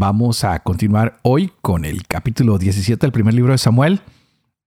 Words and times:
Vamos 0.00 0.44
a 0.44 0.60
continuar 0.60 1.18
hoy 1.22 1.50
con 1.60 1.84
el 1.84 2.06
capítulo 2.06 2.56
17 2.56 3.04
del 3.04 3.10
primer 3.10 3.34
libro 3.34 3.50
de 3.50 3.58
Samuel 3.58 4.00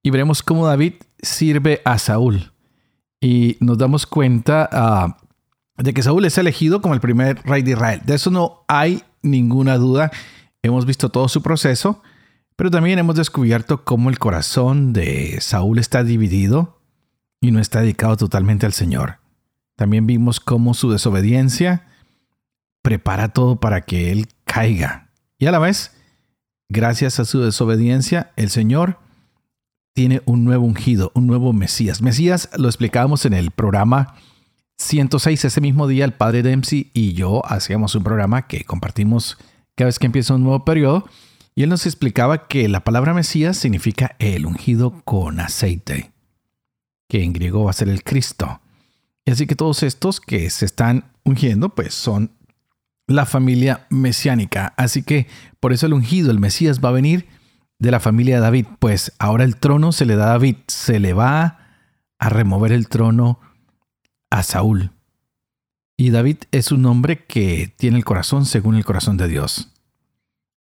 y 0.03 0.09
veremos 0.09 0.43
cómo 0.43 0.67
David 0.67 0.95
sirve 1.21 1.81
a 1.85 1.99
Saúl. 1.99 2.51
Y 3.21 3.55
nos 3.61 3.77
damos 3.77 4.05
cuenta 4.05 4.67
ah, 4.69 5.17
de 5.77 5.93
que 5.93 6.03
Saúl 6.03 6.25
es 6.25 6.37
elegido 6.37 6.81
como 6.81 6.95
el 6.95 6.99
primer 6.99 7.41
rey 7.45 7.61
de 7.61 7.71
Israel. 7.71 8.01
De 8.03 8.15
eso 8.15 8.29
no 8.29 8.65
hay 8.67 9.03
ninguna 9.21 9.77
duda. 9.77 10.11
Hemos 10.63 10.85
visto 10.85 11.07
todo 11.07 11.29
su 11.29 11.41
proceso, 11.41 12.03
pero 12.57 12.69
también 12.69 12.99
hemos 12.99 13.15
descubierto 13.15 13.85
cómo 13.85 14.09
el 14.09 14.19
corazón 14.19 14.91
de 14.91 15.39
Saúl 15.39 15.79
está 15.79 16.03
dividido 16.03 16.81
y 17.39 17.51
no 17.51 17.61
está 17.61 17.79
dedicado 17.79 18.17
totalmente 18.17 18.65
al 18.65 18.73
Señor. 18.73 19.19
También 19.77 20.07
vimos 20.07 20.41
cómo 20.41 20.73
su 20.73 20.91
desobediencia 20.91 21.87
prepara 22.81 23.29
todo 23.29 23.61
para 23.61 23.79
que 23.79 24.11
él 24.11 24.27
caiga. 24.43 25.07
Y 25.41 25.47
a 25.47 25.51
la 25.51 25.57
vez, 25.57 25.91
gracias 26.69 27.19
a 27.19 27.25
su 27.25 27.41
desobediencia, 27.41 28.31
el 28.35 28.51
Señor 28.51 28.99
tiene 29.95 30.21
un 30.25 30.45
nuevo 30.45 30.67
ungido, 30.67 31.11
un 31.15 31.25
nuevo 31.25 31.51
Mesías. 31.51 32.03
Mesías 32.03 32.47
lo 32.57 32.67
explicábamos 32.67 33.25
en 33.25 33.33
el 33.33 33.49
programa 33.49 34.13
106. 34.77 35.45
Ese 35.45 35.59
mismo 35.59 35.87
día 35.87 36.05
el 36.05 36.13
padre 36.13 36.43
Dempsey 36.43 36.91
y 36.93 37.13
yo 37.13 37.43
hacíamos 37.43 37.95
un 37.95 38.03
programa 38.03 38.45
que 38.45 38.65
compartimos 38.65 39.39
cada 39.73 39.87
vez 39.87 39.97
que 39.97 40.05
empieza 40.05 40.35
un 40.35 40.43
nuevo 40.43 40.63
periodo. 40.63 41.09
Y 41.55 41.63
él 41.63 41.69
nos 41.69 41.87
explicaba 41.87 42.47
que 42.47 42.69
la 42.69 42.83
palabra 42.83 43.15
Mesías 43.15 43.57
significa 43.57 44.15
el 44.19 44.45
ungido 44.45 45.01
con 45.05 45.39
aceite, 45.39 46.11
que 47.09 47.23
en 47.23 47.33
griego 47.33 47.63
va 47.63 47.71
a 47.71 47.73
ser 47.73 47.89
el 47.89 48.03
Cristo. 48.03 48.61
Así 49.25 49.47
que 49.47 49.55
todos 49.55 49.81
estos 49.81 50.21
que 50.21 50.47
se 50.51 50.65
están 50.65 51.05
ungiendo, 51.23 51.69
pues 51.69 51.95
son 51.95 52.29
la 53.07 53.25
familia 53.25 53.85
mesiánica. 53.89 54.73
Así 54.77 55.03
que 55.03 55.27
por 55.59 55.73
eso 55.73 55.85
el 55.85 55.93
ungido, 55.93 56.31
el 56.31 56.39
Mesías, 56.39 56.79
va 56.83 56.89
a 56.89 56.93
venir 56.93 57.27
de 57.79 57.91
la 57.91 57.99
familia 57.99 58.35
de 58.35 58.41
David. 58.41 58.65
Pues 58.79 59.13
ahora 59.19 59.43
el 59.43 59.57
trono 59.57 59.91
se 59.91 60.05
le 60.05 60.15
da 60.15 60.25
a 60.25 60.31
David. 60.33 60.57
Se 60.67 60.99
le 60.99 61.13
va 61.13 61.59
a 62.19 62.29
remover 62.29 62.71
el 62.71 62.87
trono 62.87 63.39
a 64.29 64.43
Saúl. 64.43 64.91
Y 65.97 66.09
David 66.09 66.37
es 66.51 66.71
un 66.71 66.85
hombre 66.85 67.25
que 67.25 67.73
tiene 67.77 67.97
el 67.97 68.05
corazón 68.05 68.45
según 68.45 68.75
el 68.75 68.85
corazón 68.85 69.17
de 69.17 69.27
Dios. 69.27 69.71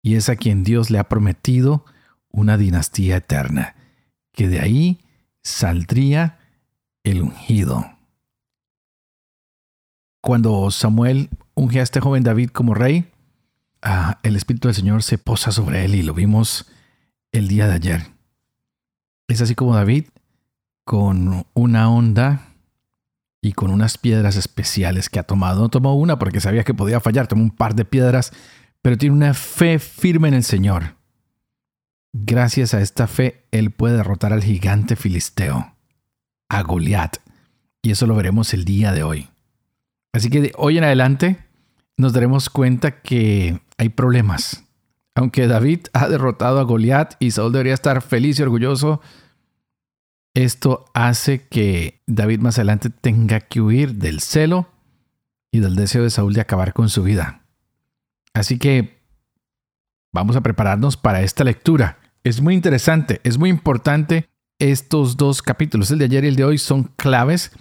Y 0.03 0.17
es 0.17 0.29
a 0.29 0.37
quien 0.37 0.65
Dios 0.65 0.91
le 0.91 0.99
ha 0.99 1.09
prometido 1.09 1.85
una 2.31 2.57
dinastía 2.57 3.17
eterna, 3.17 3.75
que 4.33 4.49
de 4.49 4.61
ahí 4.61 5.01
saldría 5.43 6.39
el 7.05 7.23
ungido. 7.23 7.87
Cuando 10.23 10.71
Samuel 10.71 11.31
unge 11.61 11.81
a 11.81 11.83
este 11.83 12.01
joven 12.01 12.23
David 12.23 12.51
como 12.51 12.75
rey, 12.75 13.05
ah, 13.83 14.19
el 14.23 14.35
Espíritu 14.35 14.69
del 14.69 14.75
Señor 14.75 15.03
se 15.03 15.19
posa 15.19 15.53
sobre 15.53 15.85
él 15.85 15.95
y 15.95 16.03
lo 16.03 16.15
vimos 16.15 16.71
el 17.33 17.49
día 17.49 17.69
de 17.69 17.75
ayer. 17.75 18.07
Es 19.29 19.43
así 19.43 19.55
como 19.55 19.75
David, 19.75 20.07
con 20.85 21.47
una 21.53 21.91
onda 21.91 22.49
y 23.43 23.53
con 23.53 23.71
unas 23.71 23.99
piedras 23.99 24.37
especiales 24.37 25.11
que 25.11 25.19
ha 25.19 25.23
tomado. 25.23 25.61
No 25.61 25.69
tomó 25.69 25.95
una 25.97 26.19
porque 26.19 26.41
sabía 26.41 26.65
que 26.65 26.73
podía 26.73 26.99
fallar, 26.99 27.27
tomó 27.27 27.43
un 27.43 27.51
par 27.51 27.75
de 27.75 27.85
piedras, 27.85 28.33
pero 28.81 28.97
tiene 28.97 29.15
una 29.15 29.35
fe 29.35 29.79
firme 29.79 30.29
en 30.29 30.35
el 30.35 30.45
Señor. 30.45 30.97
Gracias 32.15 32.73
a 32.73 32.81
esta 32.81 33.07
fe, 33.07 33.45
él 33.51 33.71
puede 33.71 33.99
derrotar 33.99 34.33
al 34.33 34.43
gigante 34.43 34.97
filisteo, 34.97 35.77
a 36.49 36.63
Goliat, 36.63 37.19
y 37.83 37.91
eso 37.91 38.07
lo 38.07 38.17
veremos 38.17 38.55
el 38.55 38.65
día 38.65 38.93
de 38.93 39.03
hoy. 39.03 39.29
Así 40.13 40.31
que 40.31 40.41
de 40.41 40.53
hoy 40.57 40.79
en 40.79 40.85
adelante 40.85 41.50
nos 42.01 42.13
daremos 42.13 42.51
cuenta 42.51 43.03
que 43.03 43.61
hay 43.79 43.89
problemas. 43.91 44.65
Aunque 45.15 45.47
David 45.47 45.87
ha 45.93 46.09
derrotado 46.09 46.61
a 46.61 46.65
Goliat 46.65 47.15
y 47.21 47.31
Saúl 47.31 47.53
debería 47.53 47.75
estar 47.75 48.03
feliz 48.03 48.39
y 48.39 48.43
orgulloso, 48.43 49.01
esto 50.35 50.87
hace 50.95 51.47
que 51.49 52.03
David 52.07 52.41
más 52.41 52.59
adelante 52.59 52.91
tenga 52.91 53.41
que 53.41 53.61
huir 53.61 53.97
del 53.97 54.21
celo 54.21 54.69
y 55.53 55.61
del 55.61 55.77
deseo 55.77 56.03
de 56.03 56.11
Saúl 56.11 56.35
de 56.35 56.41
acabar 56.41 56.73
con 56.73 56.89
su 56.89 57.03
vida. 57.03 57.43
Así 58.33 58.59
que 58.59 59.01
vamos 60.13 60.37
a 60.37 60.41
prepararnos 60.41 60.97
para 60.97 61.23
esta 61.23 61.45
lectura. 61.45 61.99
Es 62.23 62.41
muy 62.41 62.55
interesante, 62.55 63.21
es 63.25 63.39
muy 63.39 63.51
importante. 63.51 64.29
Estos 64.59 65.17
dos 65.17 65.43
capítulos, 65.43 65.91
el 65.91 65.99
de 65.99 66.05
ayer 66.05 66.25
y 66.25 66.29
el 66.29 66.37
de 66.37 66.45
hoy, 66.45 66.59
son 66.59 66.85
claves 66.97 67.53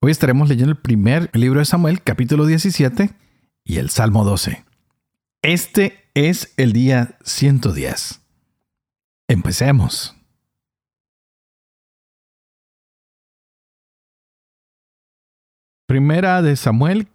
Hoy 0.00 0.12
estaremos 0.12 0.48
leyendo 0.48 0.72
el 0.72 0.78
primer 0.78 1.30
libro 1.32 1.58
de 1.58 1.64
Samuel, 1.64 2.02
capítulo 2.02 2.44
17, 2.44 3.10
y 3.66 3.78
el 3.78 3.90
Salmo 3.90 4.24
12. 4.24 4.64
Este 5.42 6.08
es 6.14 6.54
el 6.56 6.72
día 6.72 7.18
110. 7.24 8.22
Empecemos. 9.28 10.16
Primera 15.86 16.42
de 16.42 16.56
Samuel, 16.56 17.08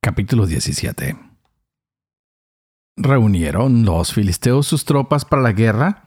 capítulo 0.00 0.46
17. 0.46 1.18
Reunieron 2.96 3.84
los 3.84 4.12
filisteos 4.12 4.66
sus 4.66 4.84
tropas 4.84 5.24
para 5.24 5.42
la 5.42 5.52
guerra 5.52 6.04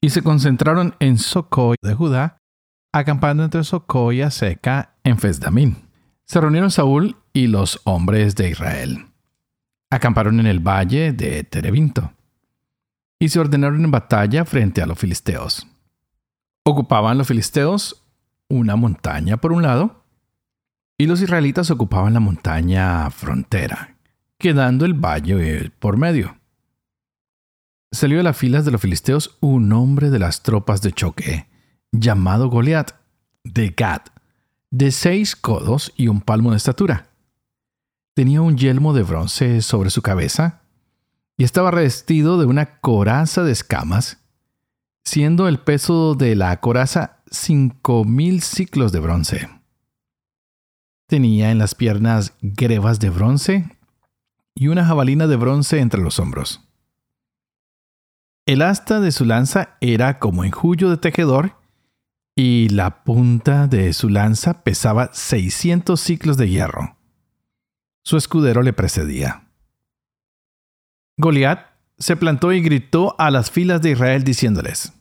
y 0.00 0.10
se 0.10 0.22
concentraron 0.22 0.94
en 0.98 1.18
Socoy 1.18 1.76
de 1.82 1.94
Judá 1.94 2.38
acampando 2.92 3.44
entre 3.44 3.64
Socoy 3.64 4.22
y 4.22 4.30
Seca 4.30 4.96
en 5.04 5.18
Fesdamín. 5.18 5.76
Se 6.24 6.40
reunieron 6.40 6.70
Saúl 6.70 7.16
y 7.32 7.48
los 7.48 7.80
hombres 7.84 8.34
de 8.34 8.50
Israel. 8.50 9.05
Acamparon 9.90 10.40
en 10.40 10.46
el 10.46 10.60
valle 10.60 11.12
de 11.12 11.44
Terebinto 11.44 12.12
y 13.18 13.28
se 13.28 13.38
ordenaron 13.38 13.84
en 13.84 13.90
batalla 13.90 14.44
frente 14.44 14.82
a 14.82 14.86
los 14.86 14.98
filisteos. 14.98 15.66
Ocupaban 16.64 17.18
los 17.18 17.28
filisteos 17.28 18.04
una 18.48 18.76
montaña 18.76 19.36
por 19.36 19.52
un 19.52 19.62
lado 19.62 20.04
y 20.98 21.06
los 21.06 21.20
israelitas 21.20 21.70
ocupaban 21.70 22.14
la 22.14 22.20
montaña 22.20 23.10
frontera, 23.10 23.96
quedando 24.38 24.84
el 24.84 24.94
valle 24.94 25.70
por 25.78 25.96
medio. 25.96 26.38
Salió 27.92 28.18
de 28.18 28.24
las 28.24 28.36
filas 28.36 28.64
de 28.64 28.70
los 28.70 28.80
filisteos 28.80 29.36
un 29.40 29.72
hombre 29.72 30.10
de 30.10 30.18
las 30.18 30.42
tropas 30.42 30.82
de 30.82 30.92
choque, 30.92 31.46
llamado 31.92 32.48
Goliat, 32.48 32.92
de 33.44 33.74
Gad, 33.76 34.02
de 34.70 34.90
seis 34.90 35.36
codos 35.36 35.92
y 35.96 36.08
un 36.08 36.20
palmo 36.20 36.50
de 36.50 36.56
estatura. 36.56 37.05
Tenía 38.16 38.40
un 38.40 38.56
yelmo 38.56 38.94
de 38.94 39.02
bronce 39.02 39.60
sobre 39.60 39.90
su 39.90 40.00
cabeza 40.00 40.62
y 41.36 41.44
estaba 41.44 41.70
revestido 41.70 42.38
de 42.38 42.46
una 42.46 42.80
coraza 42.80 43.42
de 43.42 43.52
escamas, 43.52 44.24
siendo 45.04 45.48
el 45.48 45.58
peso 45.58 46.14
de 46.14 46.34
la 46.34 46.58
coraza 46.60 47.18
cinco 47.30 48.06
mil 48.06 48.40
ciclos 48.40 48.90
de 48.90 49.00
bronce. 49.00 49.50
Tenía 51.06 51.50
en 51.50 51.58
las 51.58 51.74
piernas 51.74 52.32
grebas 52.40 53.00
de 53.00 53.10
bronce 53.10 53.76
y 54.54 54.68
una 54.68 54.86
jabalina 54.86 55.26
de 55.26 55.36
bronce 55.36 55.80
entre 55.80 56.00
los 56.00 56.18
hombros. 56.18 56.66
El 58.46 58.62
asta 58.62 58.98
de 58.98 59.12
su 59.12 59.26
lanza 59.26 59.76
era 59.82 60.18
como 60.20 60.42
enjullo 60.42 60.88
de 60.88 60.96
tejedor 60.96 61.58
y 62.34 62.70
la 62.70 63.04
punta 63.04 63.66
de 63.66 63.92
su 63.92 64.08
lanza 64.08 64.62
pesaba 64.62 65.10
600 65.12 66.00
ciclos 66.00 66.38
de 66.38 66.48
hierro. 66.48 66.95
Su 68.06 68.16
escudero 68.16 68.62
le 68.62 68.72
precedía. 68.72 69.48
Goliat 71.18 71.72
se 71.98 72.14
plantó 72.14 72.52
y 72.52 72.60
gritó 72.60 73.16
a 73.18 73.32
las 73.32 73.50
filas 73.50 73.82
de 73.82 73.90
Israel 73.90 74.22
diciéndoles, 74.22 74.92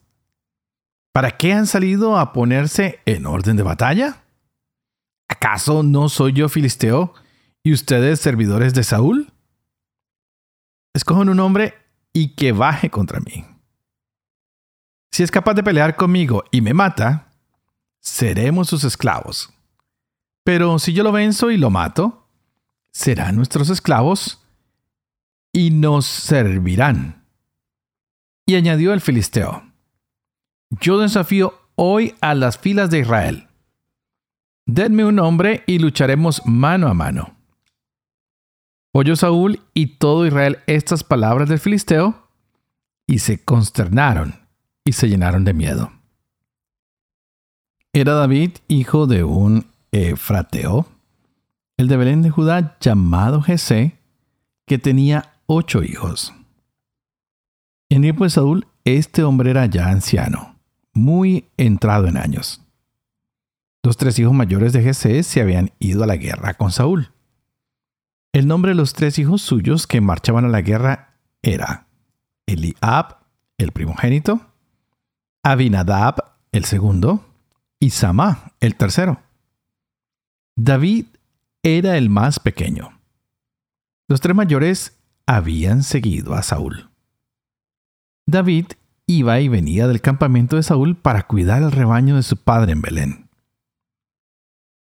¿Para 1.14 1.38
qué 1.38 1.54
han 1.54 1.68
salido 1.68 2.18
a 2.18 2.34
ponerse 2.34 3.02
en 3.06 3.28
orden 3.28 3.58
de 3.58 3.62
batalla? 3.62 4.24
¿Acaso 5.30 5.84
no 5.84 6.10
soy 6.10 6.34
yo 6.34 6.50
filisteo 6.50 7.14
y 7.62 7.74
ustedes 7.74 8.22
servidores 8.22 8.74
de 8.74 8.84
Saúl? 8.84 9.32
Escojan 10.96 11.30
un 11.30 11.40
hombre 11.42 11.76
y 12.12 12.30
que 12.30 12.54
baje 12.54 12.90
contra 12.90 13.20
mí. 13.20 13.46
Si 15.12 15.22
es 15.22 15.30
capaz 15.30 15.54
de 15.54 15.62
pelear 15.62 15.96
conmigo 15.96 16.44
y 16.50 16.62
me 16.62 16.74
mata, 16.74 17.32
seremos 18.02 18.68
sus 18.68 18.84
esclavos. 18.84 19.54
Pero 20.44 20.80
si 20.80 20.94
yo 20.94 21.04
lo 21.04 21.12
venzo 21.12 21.52
y 21.52 21.58
lo 21.58 21.70
mato, 21.70 22.25
serán 22.96 23.36
nuestros 23.36 23.70
esclavos 23.70 24.42
y 25.52 25.72
nos 25.72 26.06
servirán. 26.06 27.26
Y 28.48 28.56
añadió 28.56 28.94
el 28.94 29.02
filisteo, 29.02 29.70
yo 30.80 31.00
desafío 31.00 31.60
hoy 31.76 32.16
a 32.22 32.34
las 32.36 32.58
filas 32.58 32.90
de 32.90 33.00
Israel. 33.00 33.48
Denme 34.66 35.04
un 35.04 35.20
hombre 35.20 35.64
y 35.68 35.80
lucharemos 35.80 36.42
mano 36.46 36.88
a 36.88 36.94
mano. 36.94 37.36
Oyó 38.94 39.18
Saúl 39.18 39.60
y 39.74 39.98
todo 39.98 40.26
Israel 40.26 40.60
estas 40.66 41.04
palabras 41.04 41.50
del 41.50 41.60
filisteo, 41.60 42.30
y 43.08 43.20
se 43.20 43.44
consternaron 43.44 44.40
y 44.86 44.94
se 44.94 45.10
llenaron 45.10 45.44
de 45.44 45.54
miedo. 45.54 45.92
Era 47.92 48.14
David 48.14 48.52
hijo 48.70 49.06
de 49.06 49.26
un 49.26 49.68
Efrateo, 49.92 50.95
el 51.78 51.88
de 51.88 51.98
Belén 51.98 52.22
de 52.22 52.30
Judá 52.30 52.78
llamado 52.80 53.42
Jesé, 53.42 53.98
que 54.66 54.78
tenía 54.78 55.34
ocho 55.46 55.84
hijos. 55.84 56.34
En 57.90 58.02
tiempo 58.02 58.24
de 58.24 58.30
Saúl, 58.30 58.68
este 58.84 59.24
hombre 59.24 59.52
era 59.52 59.66
ya 59.66 59.90
anciano, 59.90 60.56
muy 60.94 61.50
entrado 61.58 62.08
en 62.08 62.18
años. 62.18 62.62
Los 63.84 63.98
tres 63.98 64.18
hijos 64.18 64.34
mayores 64.34 64.74
de 64.74 64.82
Jesé 64.82 65.22
se 65.24 65.42
habían 65.42 65.72
ido 65.80 66.04
a 66.04 66.08
la 66.08 66.16
guerra 66.16 66.56
con 66.56 66.72
Saúl. 66.72 67.12
El 68.34 68.48
nombre 68.48 68.72
de 68.72 68.76
los 68.76 68.94
tres 68.94 69.20
hijos 69.20 69.42
suyos 69.42 69.86
que 69.86 70.02
marchaban 70.02 70.46
a 70.46 70.50
la 70.50 70.62
guerra 70.62 71.20
era 71.42 71.88
Eliab, 72.48 73.18
el 73.58 73.72
primogénito, 73.72 74.42
Abinadab, 75.44 76.16
el 76.52 76.66
segundo, 76.66 77.24
y 77.80 77.92
Samá, 77.92 78.54
el 78.60 78.76
tercero. 78.76 79.22
David 80.56 81.06
era 81.66 81.98
el 81.98 82.12
más 82.12 82.40
pequeño. 82.40 83.02
Los 84.08 84.22
tres 84.22 84.36
mayores 84.36 85.00
habían 85.26 85.82
seguido 85.82 86.36
a 86.36 86.44
Saúl. 86.44 86.92
David 88.28 88.68
iba 89.08 89.40
y 89.40 89.48
venía 89.48 89.88
del 89.88 90.00
campamento 90.00 90.58
de 90.58 90.64
Saúl 90.64 90.96
para 90.96 91.26
cuidar 91.26 91.64
el 91.64 91.72
rebaño 91.72 92.18
de 92.18 92.24
su 92.24 92.38
padre 92.38 92.74
en 92.74 92.82
Belén. 92.82 93.30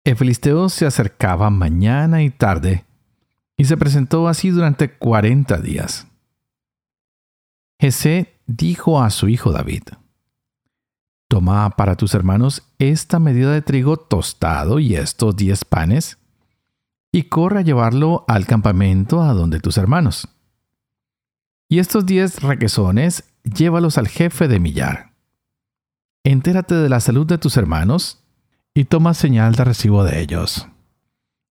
El 0.04 0.16
filisteo 0.18 0.70
se 0.70 0.86
acercaba 0.86 1.50
mañana 1.50 2.22
y 2.22 2.30
tarde 2.30 2.86
y 3.58 3.66
se 3.66 3.76
presentó 3.76 4.28
así 4.28 4.52
durante 4.52 4.94
cuarenta 4.94 5.58
días. 5.58 6.06
Jesé 7.80 8.40
dijo 8.46 9.02
a 9.02 9.10
su 9.10 9.28
hijo 9.30 9.52
David, 9.52 9.84
Toma 11.28 11.72
para 11.72 11.96
tus 11.96 12.14
hermanos 12.14 12.72
esta 12.78 13.18
medida 13.18 13.52
de 13.52 13.64
trigo 13.64 13.98
tostado 13.98 14.78
y 14.78 14.96
estos 14.96 15.36
diez 15.36 15.66
panes, 15.66 16.20
y 17.18 17.24
corre 17.24 17.58
a 17.58 17.64
llevarlo 17.64 18.26
al 18.28 18.46
campamento 18.46 19.24
a 19.24 19.34
donde 19.34 19.60
tus 19.60 19.80
hermanos. 19.80 20.28
Y 21.68 21.80
estos 21.80 22.06
diez 22.06 22.44
requesones 22.44 23.24
llévalos 23.44 23.98
al 23.98 24.08
jefe 24.08 24.48
de 24.48 24.60
millar. 24.60 25.14
Entérate 26.24 26.76
de 26.76 26.90
la 26.90 27.00
salud 27.00 27.26
de 27.26 27.40
tus 27.40 27.58
hermanos 27.58 28.24
y 28.76 28.86
toma 28.86 29.16
señal 29.16 29.56
de 29.56 29.64
recibo 29.64 30.04
de 30.04 30.22
ellos. 30.22 30.68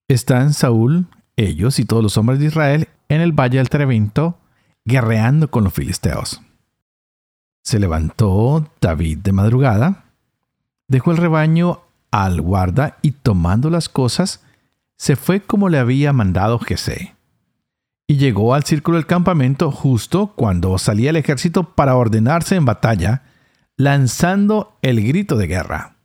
Están 0.06 0.52
Saúl, 0.52 1.08
ellos 1.34 1.80
y 1.80 1.84
todos 1.84 2.04
los 2.04 2.16
hombres 2.16 2.38
de 2.38 2.46
Israel 2.46 2.88
en 3.08 3.20
el 3.20 3.32
valle 3.32 3.58
del 3.58 3.68
Trevento, 3.68 4.38
guerreando 4.84 5.50
con 5.50 5.64
los 5.64 5.72
filisteos. 5.72 6.42
Se 7.64 7.80
levantó 7.80 8.70
David 8.80 9.18
de 9.18 9.32
madrugada, 9.32 10.04
dejó 10.86 11.10
el 11.10 11.16
rebaño 11.16 11.80
al 12.12 12.40
guarda 12.40 12.98
y 13.02 13.10
tomando 13.10 13.68
las 13.68 13.88
cosas, 13.88 14.45
se 14.96 15.16
fue 15.16 15.40
como 15.40 15.68
le 15.68 15.78
había 15.78 16.12
mandado 16.12 16.58
Jesé. 16.58 17.14
Y 18.08 18.16
llegó 18.16 18.54
al 18.54 18.64
círculo 18.64 18.96
del 18.96 19.06
campamento 19.06 19.70
justo 19.70 20.28
cuando 20.36 20.78
salía 20.78 21.10
el 21.10 21.16
ejército 21.16 21.74
para 21.74 21.96
ordenarse 21.96 22.54
en 22.54 22.64
batalla, 22.64 23.22
lanzando 23.76 24.78
el 24.82 25.06
grito 25.06 25.36
de 25.36 25.46
guerra. 25.48 25.96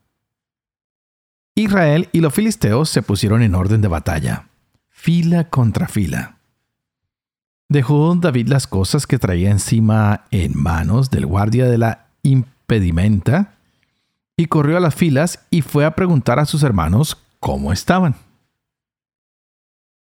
Israel 1.55 2.09
y 2.11 2.21
los 2.21 2.33
filisteos 2.33 2.89
se 2.89 3.01
pusieron 3.01 3.43
en 3.43 3.55
orden 3.55 3.81
de 3.81 3.87
batalla, 3.87 4.47
fila 4.89 5.49
contra 5.49 5.87
fila. 5.87 6.37
Dejó 7.69 8.15
David 8.15 8.49
las 8.49 8.67
cosas 8.67 9.05
que 9.07 9.19
traía 9.19 9.51
encima 9.51 10.25
en 10.31 10.57
manos 10.57 11.09
del 11.09 11.25
guardia 11.25 11.65
de 11.65 11.77
la 11.77 12.07
impedimenta 12.23 13.53
y 14.35 14.47
corrió 14.47 14.77
a 14.77 14.81
las 14.81 14.95
filas 14.95 15.45
y 15.51 15.61
fue 15.61 15.85
a 15.85 15.95
preguntar 15.95 16.39
a 16.39 16.45
sus 16.45 16.63
hermanos 16.63 17.17
cómo 17.39 17.71
estaban. 17.71 18.15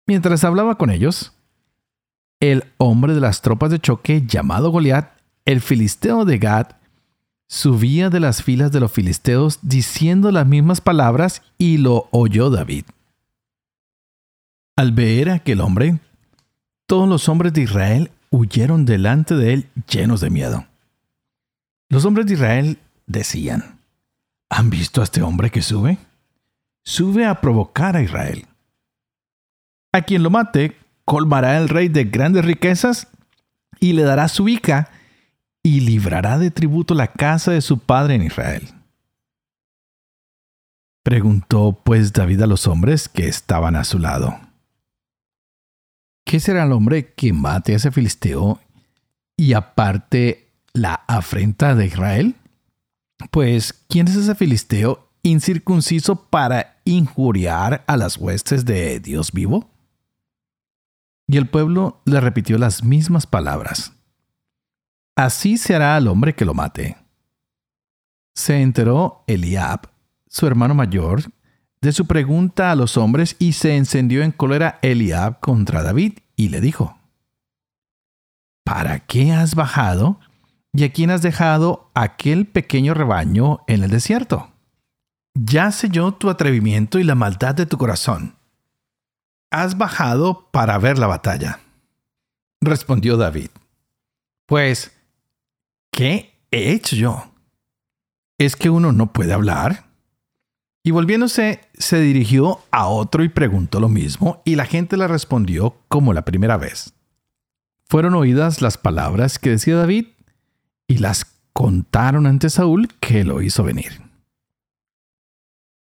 Mientras 0.06 0.44
hablaba 0.44 0.76
con 0.76 0.90
ellos, 0.90 1.32
el 2.40 2.64
hombre 2.78 3.14
de 3.14 3.20
las 3.20 3.42
tropas 3.42 3.70
de 3.70 3.78
choque 3.78 4.24
llamado 4.26 4.70
Goliat, 4.70 5.12
el 5.44 5.60
filisteo 5.60 6.24
de 6.24 6.38
Gad, 6.38 6.68
subía 7.46 8.10
de 8.10 8.20
las 8.20 8.42
filas 8.42 8.72
de 8.72 8.80
los 8.80 8.92
filisteos 8.92 9.58
diciendo 9.62 10.30
las 10.30 10.46
mismas 10.46 10.80
palabras 10.80 11.42
y 11.58 11.78
lo 11.78 12.08
oyó 12.12 12.48
David. 12.48 12.84
Al 14.76 14.92
ver 14.92 15.30
aquel 15.30 15.60
hombre, 15.60 15.98
todos 16.86 17.08
los 17.08 17.28
hombres 17.28 17.52
de 17.52 17.62
Israel 17.62 18.10
huyeron 18.30 18.84
delante 18.84 19.34
de 19.34 19.52
él 19.52 19.68
llenos 19.88 20.20
de 20.20 20.30
miedo. 20.30 20.64
Los 21.88 22.04
hombres 22.04 22.26
de 22.26 22.34
Israel 22.34 22.78
decían, 23.06 23.80
¿han 24.48 24.70
visto 24.70 25.00
a 25.00 25.04
este 25.04 25.20
hombre 25.22 25.50
que 25.50 25.60
sube? 25.60 25.98
Sube 26.84 27.26
a 27.26 27.40
provocar 27.40 27.96
a 27.96 28.02
Israel. 28.02 28.46
A 29.92 30.02
quien 30.02 30.22
lo 30.22 30.30
mate, 30.30 30.76
colmará 31.04 31.58
el 31.58 31.68
rey 31.68 31.88
de 31.88 32.04
grandes 32.04 32.44
riquezas 32.44 33.08
y 33.80 33.94
le 33.94 34.02
dará 34.02 34.28
su 34.28 34.48
hija 34.48 34.90
y 35.62 35.80
librará 35.80 36.38
de 36.38 36.50
tributo 36.50 36.94
la 36.94 37.08
casa 37.08 37.50
de 37.50 37.60
su 37.60 37.78
padre 37.78 38.14
en 38.14 38.22
Israel. 38.22 38.68
Preguntó 41.02 41.80
pues 41.84 42.12
David 42.12 42.42
a 42.42 42.46
los 42.46 42.66
hombres 42.66 43.08
que 43.08 43.26
estaban 43.26 43.74
a 43.74 43.84
su 43.84 43.98
lado. 43.98 44.38
¿Qué 46.24 46.38
será 46.38 46.64
el 46.64 46.72
hombre 46.72 47.12
que 47.14 47.32
mate 47.32 47.72
a 47.72 47.76
ese 47.76 47.90
filisteo 47.90 48.60
y 49.36 49.54
aparte 49.54 50.52
la 50.72 50.94
afrenta 51.08 51.74
de 51.74 51.86
Israel? 51.86 52.36
Pues, 53.30 53.72
¿quién 53.88 54.06
es 54.06 54.16
ese 54.16 54.34
filisteo 54.34 55.08
incircunciso 55.22 56.26
para 56.26 56.80
injuriar 56.84 57.84
a 57.86 57.96
las 57.96 58.16
huestes 58.16 58.64
de 58.64 59.00
Dios 59.00 59.32
vivo? 59.32 59.68
Y 61.30 61.36
el 61.36 61.48
pueblo 61.48 62.02
le 62.06 62.18
repitió 62.18 62.58
las 62.58 62.82
mismas 62.82 63.24
palabras. 63.24 63.92
Así 65.16 65.58
será 65.58 65.94
al 65.94 66.08
hombre 66.08 66.34
que 66.34 66.44
lo 66.44 66.54
mate. 66.54 66.96
Se 68.34 68.60
enteró 68.60 69.22
Eliab, 69.28 69.90
su 70.26 70.48
hermano 70.48 70.74
mayor, 70.74 71.22
de 71.80 71.92
su 71.92 72.08
pregunta 72.08 72.72
a 72.72 72.74
los 72.74 72.96
hombres 72.96 73.36
y 73.38 73.52
se 73.52 73.76
encendió 73.76 74.24
en 74.24 74.32
cólera 74.32 74.80
Eliab 74.82 75.38
contra 75.38 75.84
David 75.84 76.18
y 76.34 76.48
le 76.48 76.60
dijo, 76.60 76.98
¿Para 78.64 78.98
qué 78.98 79.32
has 79.32 79.54
bajado 79.54 80.18
y 80.72 80.82
a 80.82 80.92
quién 80.92 81.12
has 81.12 81.22
dejado 81.22 81.92
aquel 81.94 82.46
pequeño 82.46 82.92
rebaño 82.92 83.60
en 83.68 83.84
el 83.84 83.90
desierto? 83.90 84.50
Ya 85.34 85.70
sé 85.70 85.90
yo 85.90 86.10
tu 86.10 86.28
atrevimiento 86.28 86.98
y 86.98 87.04
la 87.04 87.14
maldad 87.14 87.54
de 87.54 87.66
tu 87.66 87.78
corazón. 87.78 88.39
Has 89.50 89.76
bajado 89.76 90.48
para 90.52 90.78
ver 90.78 90.98
la 90.98 91.08
batalla. 91.08 91.60
Respondió 92.60 93.16
David, 93.16 93.50
Pues, 94.46 94.92
¿qué 95.90 96.34
he 96.50 96.72
hecho 96.72 96.94
yo? 96.94 97.32
¿Es 98.38 98.54
que 98.54 98.70
uno 98.70 98.92
no 98.92 99.12
puede 99.12 99.32
hablar? 99.32 99.86
Y 100.82 100.92
volviéndose, 100.92 101.60
se 101.74 102.00
dirigió 102.00 102.60
a 102.70 102.86
otro 102.86 103.24
y 103.24 103.28
preguntó 103.28 103.80
lo 103.80 103.88
mismo, 103.88 104.40
y 104.44 104.54
la 104.54 104.64
gente 104.64 104.96
le 104.96 105.08
respondió 105.08 105.76
como 105.88 106.12
la 106.12 106.24
primera 106.24 106.56
vez. 106.56 106.94
Fueron 107.88 108.14
oídas 108.14 108.62
las 108.62 108.78
palabras 108.78 109.38
que 109.38 109.50
decía 109.50 109.76
David, 109.76 110.06
y 110.86 110.98
las 110.98 111.26
contaron 111.52 112.26
ante 112.26 112.50
Saúl 112.50 112.88
que 113.00 113.24
lo 113.24 113.42
hizo 113.42 113.62
venir. 113.62 114.00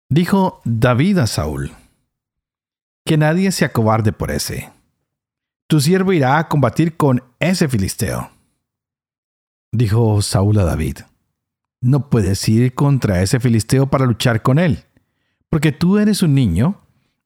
Dijo 0.09 0.63
David 0.65 1.19
a 1.19 1.27
Saúl, 1.27 1.73
que 3.09 3.17
nadie 3.17 3.51
se 3.53 3.65
acobarde 3.65 4.13
por 4.13 4.31
ese. 4.31 4.71
Tu 5.67 5.81
siervo 5.81 6.13
irá 6.13 6.39
a 6.39 6.47
combatir 6.47 6.99
con 6.99 7.25
ese 7.41 7.67
filisteo. 7.67 8.31
Dijo 9.73 10.21
Saúl 10.21 10.59
a 10.59 10.65
David, 10.65 10.99
no 11.81 12.11
puedes 12.11 12.47
ir 12.51 12.75
contra 12.75 13.23
ese 13.23 13.41
filisteo 13.41 13.87
para 13.87 14.05
luchar 14.05 14.43
con 14.43 14.59
él, 14.59 14.85
porque 15.49 15.73
tú 15.73 15.97
eres 15.97 16.23
un 16.23 16.35
niño 16.35 16.83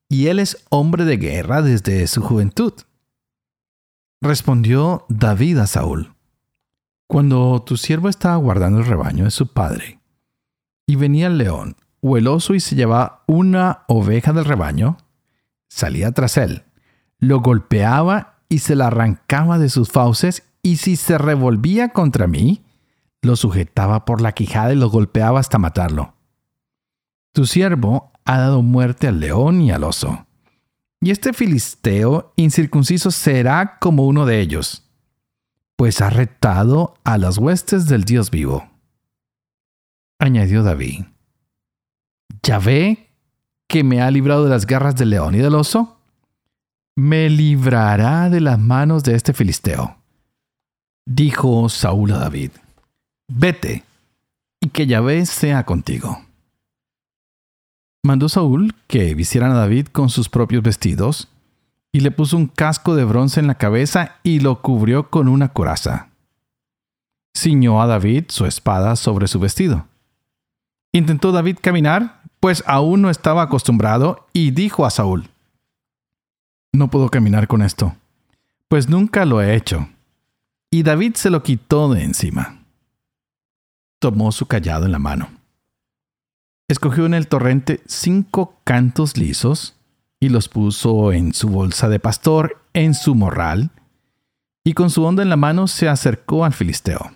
y 0.07 0.27
él 0.27 0.39
es 0.39 0.65
hombre 0.69 1.03
de 1.03 1.17
guerra 1.17 1.61
desde 1.61 2.07
su 2.07 2.21
juventud. 2.21 2.71
Respondió 4.21 5.05
David 5.09 5.57
a 5.57 5.67
Saúl, 5.67 6.15
Cuando 7.07 7.61
tu 7.61 7.75
siervo 7.75 8.07
estaba 8.07 8.37
guardando 8.37 8.79
el 8.79 8.85
rebaño 8.85 9.25
de 9.25 9.31
su 9.31 9.51
padre, 9.51 9.99
y 10.87 10.95
venía 10.95 11.27
el 11.27 11.37
león 11.37 11.75
o 11.99 12.15
el 12.15 12.27
oso 12.27 12.53
y 12.53 12.61
se 12.61 12.75
llevaba 12.75 13.25
una 13.27 13.83
oveja 13.89 14.31
del 14.31 14.45
rebaño, 14.45 14.97
salía 15.73 16.11
tras 16.11 16.37
él, 16.37 16.63
lo 17.17 17.41
golpeaba 17.41 18.35
y 18.47 18.59
se 18.59 18.75
la 18.75 18.87
arrancaba 18.87 19.57
de 19.57 19.69
sus 19.69 19.89
fauces, 19.89 20.43
y 20.61 20.77
si 20.77 20.95
se 20.95 21.17
revolvía 21.17 21.89
contra 21.89 22.27
mí, 22.27 22.63
lo 23.21 23.35
sujetaba 23.35 24.05
por 24.05 24.21
la 24.21 24.33
quijada 24.33 24.73
y 24.73 24.75
lo 24.75 24.89
golpeaba 24.89 25.39
hasta 25.39 25.57
matarlo. 25.57 26.13
Tu 27.33 27.45
siervo 27.45 28.11
ha 28.25 28.37
dado 28.37 28.61
muerte 28.61 29.07
al 29.07 29.19
león 29.19 29.61
y 29.61 29.71
al 29.71 29.83
oso. 29.83 30.27
Y 31.01 31.11
este 31.11 31.33
filisteo 31.33 32.33
incircunciso 32.35 33.11
será 33.11 33.77
como 33.79 34.05
uno 34.05 34.25
de 34.25 34.39
ellos, 34.39 34.87
pues 35.75 36.01
ha 36.01 36.09
retado 36.09 36.93
a 37.03 37.17
las 37.17 37.39
huestes 37.39 37.87
del 37.87 38.03
Dios 38.03 38.29
vivo. 38.29 38.69
Añadió 40.19 40.63
David, 40.63 41.05
¿ya 42.43 42.59
ve 42.59 43.12
que 43.67 43.83
me 43.83 44.01
ha 44.01 44.11
librado 44.11 44.43
de 44.43 44.49
las 44.49 44.65
garras 44.65 44.95
del 44.95 45.11
león 45.11 45.35
y 45.35 45.39
del 45.39 45.55
oso? 45.55 45.97
Me 46.95 47.29
librará 47.29 48.29
de 48.29 48.41
las 48.41 48.59
manos 48.59 49.03
de 49.03 49.15
este 49.15 49.33
filisteo. 49.33 49.97
Dijo 51.05 51.67
Saúl 51.69 52.11
a 52.11 52.19
David, 52.19 52.51
vete, 53.27 53.83
y 54.61 54.69
que 54.69 54.87
Yahvé 54.87 55.25
sea 55.25 55.65
contigo. 55.65 56.23
Mandó 58.05 58.29
Saúl 58.29 58.75
que 58.87 59.15
vistieran 59.15 59.51
a 59.51 59.55
David 59.55 59.87
con 59.87 60.09
sus 60.09 60.29
propios 60.29 60.63
vestidos, 60.63 61.29
y 61.93 61.99
le 61.99 62.11
puso 62.11 62.37
un 62.37 62.47
casco 62.47 62.95
de 62.95 63.05
bronce 63.05 63.39
en 63.39 63.47
la 63.47 63.55
cabeza 63.55 64.17
y 64.23 64.39
lo 64.39 64.61
cubrió 64.61 65.09
con 65.09 65.27
una 65.27 65.49
coraza. 65.49 66.09
Ciñó 67.37 67.81
a 67.81 67.87
David 67.87 68.25
su 68.29 68.45
espada 68.45 68.95
sobre 68.95 69.27
su 69.27 69.39
vestido. 69.39 69.87
Intentó 70.91 71.31
David 71.31 71.57
caminar, 71.61 72.22
pues 72.43 72.61
aún 72.67 73.01
no 73.01 73.09
estaba 73.09 73.43
acostumbrado, 73.43 74.27
y 74.33 74.51
dijo 74.51 74.85
a 74.85 74.89
Saúl, 74.89 75.29
No 76.73 76.89
puedo 76.89 77.07
caminar 77.07 77.47
con 77.47 77.61
esto, 77.61 77.95
pues 78.67 78.89
nunca 78.89 79.23
lo 79.23 79.41
he 79.41 79.55
hecho. 79.55 79.87
Y 80.69 80.83
David 80.83 81.13
se 81.15 81.29
lo 81.29 81.41
quitó 81.41 81.93
de 81.93 82.03
encima. 82.03 82.65
Tomó 83.99 84.33
su 84.33 84.45
callado 84.45 84.85
en 84.85 84.91
la 84.91 84.99
mano. 84.99 85.29
Escogió 86.67 87.05
en 87.05 87.13
el 87.13 87.29
torrente 87.29 87.81
cinco 87.85 88.59
cantos 88.65 89.15
lisos 89.15 89.77
y 90.19 90.27
los 90.27 90.49
puso 90.49 91.13
en 91.13 91.33
su 91.33 91.47
bolsa 91.47 91.87
de 91.87 92.01
pastor, 92.01 92.61
en 92.73 92.93
su 92.93 93.15
morral, 93.15 93.71
y 94.65 94.73
con 94.73 94.89
su 94.89 95.05
onda 95.05 95.23
en 95.23 95.29
la 95.29 95.37
mano 95.37 95.67
se 95.67 95.87
acercó 95.87 96.43
al 96.43 96.51
filisteo. 96.51 97.13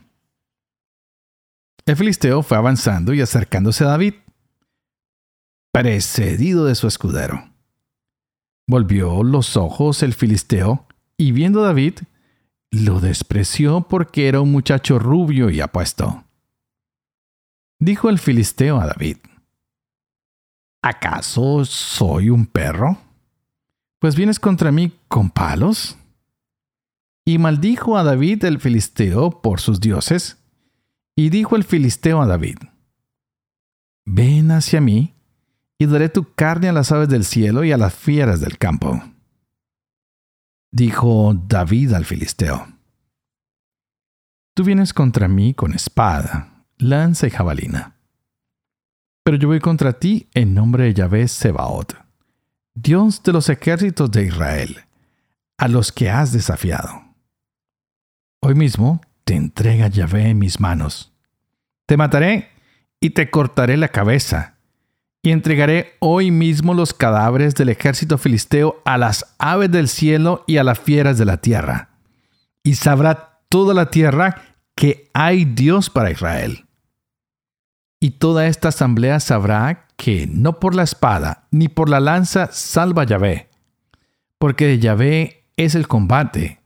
El 1.85 1.97
filisteo 1.97 2.43
fue 2.43 2.55
avanzando 2.55 3.13
y 3.13 3.19
acercándose 3.19 3.83
a 3.83 3.87
David, 3.87 4.13
precedido 5.81 6.65
de 6.65 6.73
su 6.73 6.87
escudero. 6.87 7.53
Volvió 8.67 9.21
los 9.21 9.55
ojos 9.57 10.01
el 10.01 10.15
filisteo 10.15 10.87
y 11.17 11.31
viendo 11.33 11.63
a 11.63 11.67
David, 11.67 11.99
lo 12.71 12.99
despreció 12.99 13.81
porque 13.81 14.27
era 14.27 14.41
un 14.41 14.51
muchacho 14.51 14.97
rubio 14.97 15.51
y 15.51 15.61
apuesto. 15.61 16.23
Dijo 17.79 18.09
el 18.09 18.17
filisteo 18.17 18.81
a 18.81 18.87
David, 18.87 19.17
¿acaso 20.81 21.63
soy 21.63 22.31
un 22.31 22.47
perro? 22.47 22.97
Pues 23.99 24.15
vienes 24.15 24.39
contra 24.39 24.71
mí 24.71 24.91
con 25.07 25.29
palos. 25.29 25.95
Y 27.23 27.37
maldijo 27.37 27.97
a 27.97 28.03
David 28.03 28.45
el 28.45 28.59
filisteo 28.59 29.41
por 29.43 29.59
sus 29.59 29.79
dioses. 29.79 30.37
Y 31.15 31.29
dijo 31.29 31.55
el 31.55 31.63
filisteo 31.63 32.19
a 32.19 32.25
David, 32.25 32.57
Ven 34.05 34.51
hacia 34.51 34.81
mí, 34.81 35.16
y 35.79 35.85
daré 35.85 36.09
tu 36.09 36.33
carne 36.33 36.69
a 36.69 36.73
las 36.73 36.91
aves 36.91 37.09
del 37.09 37.23
cielo 37.23 37.63
y 37.63 37.71
a 37.71 37.77
las 37.77 37.93
fieras 37.93 38.41
del 38.41 38.57
campo. 38.57 39.01
Dijo 40.71 41.33
David 41.47 41.93
al 41.93 42.05
filisteo, 42.05 42.67
Tú 44.55 44.63
vienes 44.63 44.91
contra 44.91 45.27
mí 45.27 45.53
con 45.53 45.73
espada, 45.73 46.65
lanza 46.77 47.27
y 47.27 47.29
jabalina. 47.29 47.95
Pero 49.23 49.37
yo 49.37 49.47
voy 49.47 49.59
contra 49.59 49.93
ti 49.93 50.29
en 50.33 50.55
nombre 50.55 50.85
de 50.85 50.93
Yahvé 50.95 51.27
Sebaot, 51.27 51.95
Dios 52.73 53.21
de 53.21 53.33
los 53.33 53.49
ejércitos 53.49 54.09
de 54.11 54.25
Israel, 54.25 54.85
a 55.57 55.67
los 55.67 55.91
que 55.91 56.09
has 56.09 56.31
desafiado. 56.31 57.03
Hoy 58.41 58.55
mismo 58.55 59.01
te 59.25 59.35
entrega 59.35 59.89
Yahvé 59.89 60.29
en 60.29 60.39
mis 60.39 60.59
manos. 60.59 61.13
Te 61.85 61.97
mataré 61.97 62.49
y 62.99 63.11
te 63.11 63.29
cortaré 63.29 63.77
la 63.77 63.89
cabeza 63.89 64.56
y 65.27 65.31
entregaré 65.33 65.97
hoy 65.99 66.31
mismo 66.31 66.73
los 66.73 66.93
cadáveres 66.93 67.53
del 67.53 67.67
ejército 67.67 68.17
filisteo 68.17 68.81
a 68.85 68.97
las 68.97 69.35
aves 69.39 69.69
del 69.69 69.89
cielo 69.89 70.45
y 70.47 70.55
a 70.55 70.63
las 70.63 70.79
fieras 70.79 71.17
de 71.17 71.25
la 71.25 71.35
tierra. 71.35 71.89
Y 72.63 72.75
sabrá 72.75 73.41
toda 73.49 73.73
la 73.73 73.89
tierra 73.89 74.41
que 74.73 75.09
hay 75.13 75.43
Dios 75.43 75.89
para 75.89 76.11
Israel. 76.11 76.65
Y 77.99 78.11
toda 78.11 78.47
esta 78.47 78.69
asamblea 78.69 79.19
sabrá 79.19 79.87
que 79.97 80.27
no 80.31 80.61
por 80.61 80.73
la 80.73 80.83
espada 80.83 81.45
ni 81.51 81.67
por 81.67 81.89
la 81.89 81.99
lanza 81.99 82.47
salva 82.53 83.03
Yahvé, 83.03 83.49
porque 84.37 84.65
de 84.65 84.79
Yahvé 84.79 85.43
es 85.57 85.75
el 85.75 85.89
combate, 85.89 86.61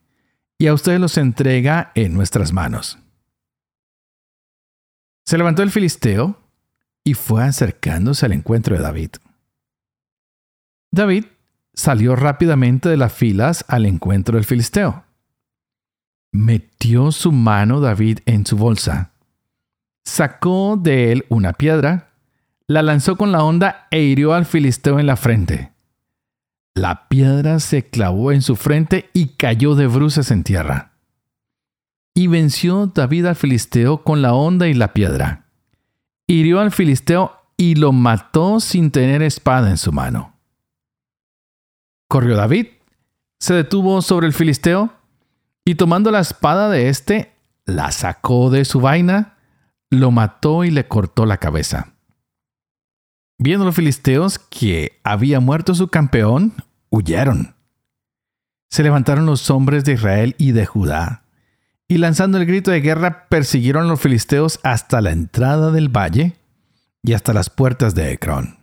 y 0.59 0.67
a 0.67 0.75
ustedes 0.75 0.99
los 0.99 1.17
entrega 1.17 1.91
en 1.95 2.13
nuestras 2.13 2.53
manos. 2.53 2.99
Se 5.25 5.39
levantó 5.39 5.63
el 5.63 5.71
filisteo 5.71 6.40
y 7.03 7.13
fue 7.13 7.43
acercándose 7.43 8.25
al 8.25 8.33
encuentro 8.33 8.75
de 8.75 8.83
David. 8.83 9.11
David 10.91 11.25
salió 11.73 12.15
rápidamente 12.15 12.89
de 12.89 12.97
las 12.97 13.13
filas 13.13 13.65
al 13.67 13.85
encuentro 13.85 14.35
del 14.35 14.45
filisteo. 14.45 15.05
Metió 16.31 17.11
su 17.11 17.31
mano 17.31 17.79
David 17.79 18.19
en 18.25 18.45
su 18.45 18.57
bolsa, 18.57 19.11
sacó 20.05 20.77
de 20.81 21.11
él 21.11 21.25
una 21.29 21.53
piedra, 21.53 22.13
la 22.67 22.81
lanzó 22.81 23.17
con 23.17 23.31
la 23.31 23.43
honda 23.43 23.87
e 23.91 24.01
hirió 24.01 24.33
al 24.33 24.45
filisteo 24.45 24.99
en 24.99 25.07
la 25.07 25.17
frente. 25.17 25.71
La 26.73 27.09
piedra 27.09 27.59
se 27.59 27.89
clavó 27.89 28.31
en 28.31 28.41
su 28.41 28.55
frente 28.55 29.09
y 29.13 29.35
cayó 29.35 29.75
de 29.75 29.87
bruces 29.87 30.31
en 30.31 30.43
tierra. 30.43 30.93
Y 32.13 32.27
venció 32.27 32.87
David 32.87 33.25
al 33.25 33.35
filisteo 33.35 34.03
con 34.03 34.21
la 34.21 34.33
honda 34.33 34.69
y 34.69 34.73
la 34.73 34.93
piedra 34.93 35.50
hirió 36.31 36.59
al 36.59 36.71
filisteo 36.71 37.37
y 37.57 37.75
lo 37.75 37.91
mató 37.91 38.59
sin 38.59 38.91
tener 38.91 39.21
espada 39.21 39.69
en 39.69 39.77
su 39.77 39.91
mano. 39.91 40.33
Corrió 42.07 42.35
David, 42.35 42.67
se 43.39 43.53
detuvo 43.53 44.01
sobre 44.01 44.27
el 44.27 44.33
filisteo 44.33 44.93
y 45.65 45.75
tomando 45.75 46.09
la 46.11 46.19
espada 46.19 46.69
de 46.69 46.89
éste, 46.89 47.33
la 47.65 47.91
sacó 47.91 48.49
de 48.49 48.65
su 48.65 48.79
vaina, 48.79 49.37
lo 49.89 50.11
mató 50.11 50.63
y 50.63 50.71
le 50.71 50.87
cortó 50.87 51.25
la 51.25 51.37
cabeza. 51.37 51.93
Viendo 53.37 53.65
los 53.65 53.75
filisteos 53.75 54.39
que 54.39 54.99
había 55.03 55.39
muerto 55.39 55.75
su 55.75 55.89
campeón, 55.89 56.53
huyeron. 56.89 57.55
Se 58.69 58.83
levantaron 58.83 59.25
los 59.25 59.49
hombres 59.49 59.83
de 59.83 59.93
Israel 59.93 60.35
y 60.37 60.51
de 60.51 60.65
Judá 60.65 61.21
y 61.91 61.97
lanzando 61.97 62.37
el 62.37 62.45
grito 62.45 62.71
de 62.71 62.79
guerra 62.79 63.27
persiguieron 63.27 63.83
a 63.83 63.89
los 63.89 63.99
filisteos 63.99 64.61
hasta 64.63 65.01
la 65.01 65.11
entrada 65.11 65.71
del 65.71 65.89
valle 65.89 66.37
y 67.03 67.11
hasta 67.11 67.33
las 67.33 67.49
puertas 67.49 67.95
de 67.95 68.13
Ecrón. 68.13 68.59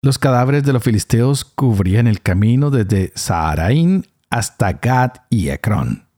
Los 0.00 0.18
cadáveres 0.18 0.64
de 0.64 0.72
los 0.72 0.82
filisteos 0.82 1.44
cubrían 1.44 2.06
el 2.06 2.22
camino 2.22 2.70
desde 2.70 3.12
Saharaín 3.16 4.06
hasta 4.30 4.72
Gad 4.72 5.10
y 5.28 5.50
Ecrón. 5.50 6.08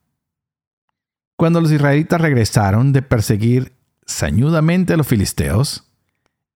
Cuando 1.36 1.60
los 1.60 1.72
israelitas 1.72 2.20
regresaron 2.20 2.92
de 2.92 3.02
perseguir 3.02 3.72
sañudamente 4.06 4.94
a 4.94 4.96
los 4.96 5.08
filisteos, 5.08 5.82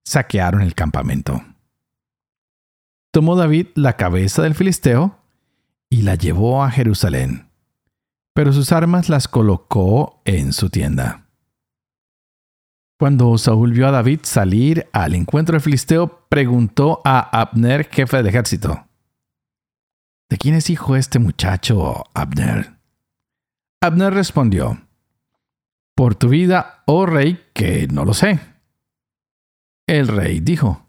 saquearon 0.05 0.61
el 0.61 0.73
campamento. 0.73 1.43
Tomó 3.11 3.35
David 3.35 3.67
la 3.75 3.97
cabeza 3.97 4.41
del 4.41 4.55
filisteo 4.55 5.17
y 5.89 6.03
la 6.03 6.15
llevó 6.15 6.63
a 6.63 6.71
Jerusalén 6.71 7.50
pero 8.33 8.53
sus 8.53 8.71
armas 8.71 9.09
las 9.09 9.27
colocó 9.27 10.21
en 10.25 10.53
su 10.53 10.69
tienda. 10.69 11.27
Cuando 12.99 13.37
Saúl 13.37 13.73
vio 13.73 13.87
a 13.87 13.91
David 13.91 14.19
salir 14.23 14.87
al 14.93 15.15
encuentro 15.15 15.53
del 15.53 15.61
filisteo, 15.61 16.27
preguntó 16.29 17.01
a 17.03 17.41
Abner, 17.41 17.89
jefe 17.89 18.21
de 18.21 18.29
ejército, 18.29 18.85
¿De 20.29 20.37
quién 20.37 20.55
es 20.55 20.69
hijo 20.69 20.95
este 20.95 21.19
muchacho, 21.19 22.03
Abner? 22.13 22.77
Abner 23.81 24.13
respondió, 24.13 24.79
Por 25.95 26.15
tu 26.15 26.29
vida, 26.29 26.83
oh 26.85 27.05
rey, 27.05 27.43
que 27.53 27.87
no 27.87 28.05
lo 28.05 28.13
sé. 28.13 28.39
El 29.87 30.07
rey 30.07 30.39
dijo, 30.39 30.85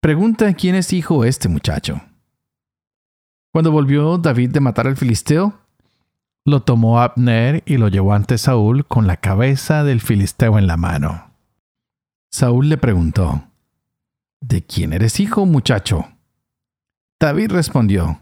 Pregunta 0.00 0.52
quién 0.54 0.74
es 0.74 0.92
hijo 0.92 1.24
este 1.24 1.48
muchacho. 1.48 2.00
Cuando 3.52 3.70
volvió 3.70 4.18
David 4.18 4.50
de 4.50 4.60
matar 4.60 4.86
al 4.86 4.96
filisteo, 4.96 5.65
lo 6.46 6.62
tomó 6.62 7.00
Abner 7.00 7.64
y 7.66 7.76
lo 7.76 7.88
llevó 7.88 8.14
ante 8.14 8.38
Saúl 8.38 8.86
con 8.86 9.08
la 9.08 9.16
cabeza 9.16 9.82
del 9.82 10.00
filisteo 10.00 10.58
en 10.58 10.68
la 10.68 10.76
mano. 10.76 11.34
Saúl 12.30 12.68
le 12.68 12.78
preguntó, 12.78 13.50
¿De 14.40 14.64
quién 14.64 14.92
eres 14.92 15.18
hijo, 15.18 15.44
muchacho? 15.44 16.06
David 17.18 17.50
respondió, 17.50 18.20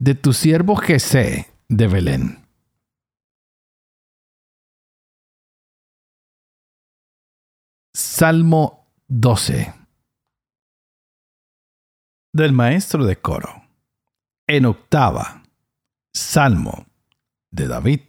De 0.00 0.16
tu 0.16 0.32
siervo 0.32 0.74
Jesé 0.74 1.46
de 1.68 1.86
Belén. 1.86 2.44
Salmo 7.94 8.90
12 9.06 9.72
del 12.32 12.52
maestro 12.52 13.06
de 13.06 13.16
coro. 13.16 13.62
En 14.48 14.66
octava, 14.66 15.42
Salmo 16.12 16.86
de 17.56 17.66
David. 17.66 18.00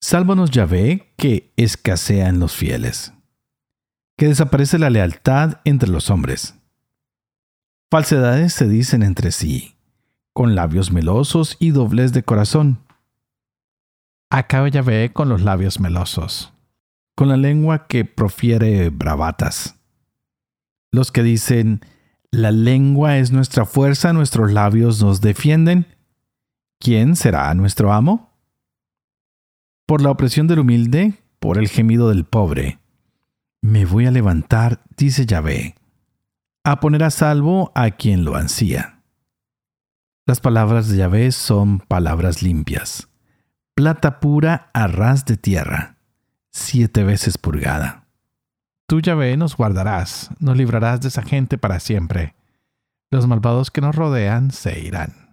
Sálvanos 0.00 0.50
Yahvé 0.50 1.12
que 1.16 1.52
escasea 1.56 2.28
en 2.28 2.40
los 2.40 2.56
fieles, 2.56 3.12
que 4.16 4.26
desaparece 4.26 4.78
la 4.78 4.90
lealtad 4.90 5.60
entre 5.64 5.88
los 5.88 6.10
hombres. 6.10 6.56
Falsedades 7.90 8.52
se 8.52 8.66
dicen 8.66 9.04
entre 9.04 9.30
sí, 9.30 9.76
con 10.32 10.56
labios 10.56 10.90
melosos 10.90 11.56
y 11.60 11.70
doblez 11.70 12.12
de 12.12 12.24
corazón. 12.24 12.80
Acaba 14.30 14.68
Yahvé 14.68 15.12
con 15.12 15.28
los 15.28 15.42
labios 15.42 15.78
melosos 15.78 16.52
con 17.20 17.28
la 17.28 17.36
lengua 17.36 17.86
que 17.86 18.06
profiere 18.06 18.88
bravatas. 18.88 19.78
Los 20.90 21.12
que 21.12 21.22
dicen, 21.22 21.82
la 22.30 22.50
lengua 22.50 23.18
es 23.18 23.30
nuestra 23.30 23.66
fuerza, 23.66 24.14
nuestros 24.14 24.52
labios 24.52 25.02
nos 25.02 25.20
defienden. 25.20 25.86
¿Quién 26.80 27.14
será 27.14 27.54
nuestro 27.54 27.92
amo? 27.92 28.32
Por 29.86 30.02
la 30.02 30.10
opresión 30.10 30.48
del 30.48 30.58
humilde, 30.58 31.14
por 31.38 31.58
el 31.58 31.68
gemido 31.68 32.08
del 32.08 32.24
pobre. 32.24 32.80
Me 33.62 33.84
voy 33.84 34.06
a 34.06 34.10
levantar, 34.10 34.82
dice 34.96 35.26
Yahvé, 35.26 35.76
a 36.64 36.80
poner 36.80 37.04
a 37.04 37.10
salvo 37.10 37.70
a 37.76 37.92
quien 37.92 38.24
lo 38.24 38.34
ansía. 38.34 39.02
Las 40.26 40.40
palabras 40.40 40.88
de 40.88 40.96
Yahvé 40.96 41.30
son 41.30 41.78
palabras 41.80 42.42
limpias, 42.42 43.08
plata 43.76 44.18
pura 44.18 44.70
a 44.74 44.88
ras 44.88 45.24
de 45.24 45.36
tierra 45.36 46.00
siete 46.50 47.04
veces 47.04 47.38
purgada. 47.38 48.06
Tú, 48.86 49.00
Yahvé, 49.00 49.36
nos 49.36 49.56
guardarás, 49.56 50.30
nos 50.40 50.56
librarás 50.56 51.00
de 51.00 51.08
esa 51.08 51.22
gente 51.22 51.58
para 51.58 51.80
siempre. 51.80 52.34
Los 53.10 53.26
malvados 53.26 53.70
que 53.70 53.80
nos 53.80 53.94
rodean 53.94 54.50
se 54.50 54.80
irán. 54.80 55.29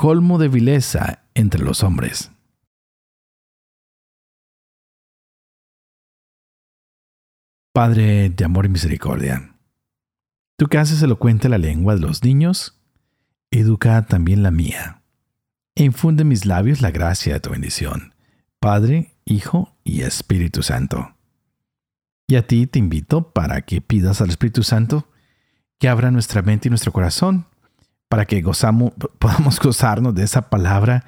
Colmo 0.00 0.38
de 0.38 0.46
vileza 0.46 1.24
entre 1.34 1.60
los 1.60 1.82
hombres. 1.82 2.30
Padre 7.74 8.30
de 8.30 8.44
amor 8.44 8.66
y 8.66 8.68
misericordia, 8.68 9.56
tú 10.56 10.68
que 10.68 10.78
haces 10.78 11.02
elocuente 11.02 11.48
la 11.48 11.58
lengua 11.58 11.96
de 11.96 12.00
los 12.00 12.22
niños, 12.22 12.80
educa 13.50 14.06
también 14.06 14.44
la 14.44 14.52
mía, 14.52 15.02
e 15.74 15.82
infunde 15.82 16.22
mis 16.22 16.46
labios 16.46 16.80
la 16.80 16.92
gracia 16.92 17.34
de 17.34 17.40
tu 17.40 17.50
bendición. 17.50 18.14
Padre, 18.60 19.16
Hijo 19.24 19.76
y 19.82 20.02
Espíritu 20.02 20.62
Santo. 20.62 21.16
Y 22.28 22.36
a 22.36 22.46
ti 22.46 22.68
te 22.68 22.78
invito 22.78 23.32
para 23.32 23.62
que 23.62 23.80
pidas 23.80 24.20
al 24.20 24.30
Espíritu 24.30 24.62
Santo 24.62 25.08
que 25.80 25.88
abra 25.88 26.12
nuestra 26.12 26.42
mente 26.42 26.68
y 26.68 26.70
nuestro 26.70 26.92
corazón 26.92 27.47
para 28.08 28.26
que 28.26 28.40
gozamos, 28.42 28.92
podamos 29.18 29.60
gozarnos 29.62 30.14
de 30.14 30.24
esa 30.24 30.50
palabra 30.50 31.04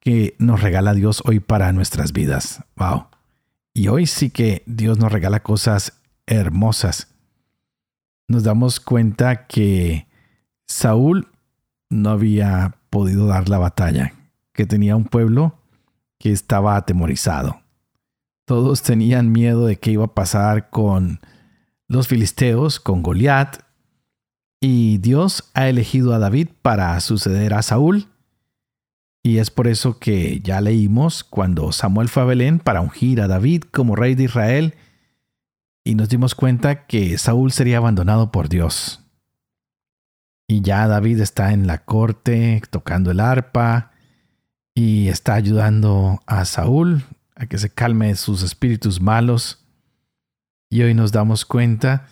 que 0.00 0.34
nos 0.38 0.60
regala 0.60 0.94
Dios 0.94 1.22
hoy 1.24 1.40
para 1.40 1.72
nuestras 1.72 2.12
vidas. 2.12 2.64
Wow. 2.76 3.06
Y 3.74 3.88
hoy 3.88 4.06
sí 4.06 4.30
que 4.30 4.62
Dios 4.66 4.98
nos 4.98 5.12
regala 5.12 5.40
cosas 5.40 6.00
hermosas. 6.26 7.08
Nos 8.28 8.44
damos 8.44 8.80
cuenta 8.80 9.46
que 9.46 10.06
Saúl 10.66 11.28
no 11.88 12.10
había 12.10 12.76
podido 12.90 13.26
dar 13.26 13.48
la 13.48 13.58
batalla, 13.58 14.14
que 14.52 14.66
tenía 14.66 14.96
un 14.96 15.04
pueblo 15.04 15.58
que 16.18 16.32
estaba 16.32 16.76
atemorizado. 16.76 17.60
Todos 18.46 18.82
tenían 18.82 19.32
miedo 19.32 19.66
de 19.66 19.76
qué 19.76 19.92
iba 19.92 20.04
a 20.04 20.14
pasar 20.14 20.70
con 20.70 21.20
los 21.88 22.08
filisteos, 22.08 22.78
con 22.80 23.02
Goliat, 23.02 23.62
y 24.60 24.98
Dios 24.98 25.50
ha 25.54 25.68
elegido 25.68 26.12
a 26.12 26.18
David 26.18 26.48
para 26.60 26.98
suceder 27.00 27.54
a 27.54 27.62
Saúl. 27.62 28.08
Y 29.22 29.38
es 29.38 29.50
por 29.50 29.66
eso 29.66 29.98
que 29.98 30.40
ya 30.40 30.60
leímos 30.60 31.24
cuando 31.24 31.72
Samuel 31.72 32.08
fue 32.08 32.22
a 32.22 32.26
Belén 32.26 32.58
para 32.58 32.80
ungir 32.80 33.20
a 33.20 33.28
David 33.28 33.64
como 33.70 33.96
rey 33.96 34.14
de 34.14 34.24
Israel, 34.24 34.74
y 35.82 35.94
nos 35.94 36.10
dimos 36.10 36.34
cuenta 36.34 36.86
que 36.86 37.16
Saúl 37.16 37.52
sería 37.52 37.78
abandonado 37.78 38.30
por 38.30 38.48
Dios. 38.48 39.00
Y 40.46 40.60
ya 40.60 40.86
David 40.86 41.20
está 41.20 41.52
en 41.52 41.66
la 41.66 41.84
corte 41.84 42.62
tocando 42.70 43.10
el 43.10 43.20
arpa, 43.20 43.92
y 44.74 45.08
está 45.08 45.34
ayudando 45.34 46.22
a 46.26 46.44
Saúl 46.44 47.04
a 47.34 47.46
que 47.46 47.58
se 47.58 47.70
calme 47.70 48.14
sus 48.14 48.42
espíritus 48.42 49.00
malos. 49.00 49.66
Y 50.70 50.82
hoy 50.82 50.94
nos 50.94 51.12
damos 51.12 51.44
cuenta 51.44 52.06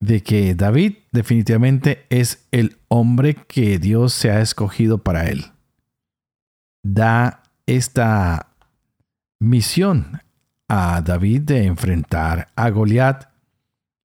de 0.00 0.22
que 0.22 0.54
David 0.54 0.94
definitivamente 1.12 2.06
es 2.08 2.46
el 2.50 2.78
hombre 2.88 3.34
que 3.34 3.78
Dios 3.78 4.14
se 4.14 4.30
ha 4.30 4.40
escogido 4.40 4.98
para 4.98 5.28
él. 5.28 5.44
Da 6.82 7.42
esta 7.66 8.48
misión 9.38 10.22
a 10.68 11.02
David 11.02 11.42
de 11.42 11.64
enfrentar 11.64 12.48
a 12.56 12.70
Goliat 12.70 13.30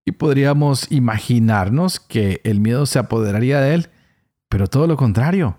y 0.06 0.12
podríamos 0.12 0.92
imaginarnos 0.92 2.00
que 2.00 2.42
el 2.44 2.60
miedo 2.60 2.86
se 2.86 3.00
apoderaría 3.00 3.62
de 3.62 3.74
él, 3.74 3.90
pero 4.50 4.68
todo 4.68 4.88
lo 4.88 4.98
contrario. 4.98 5.58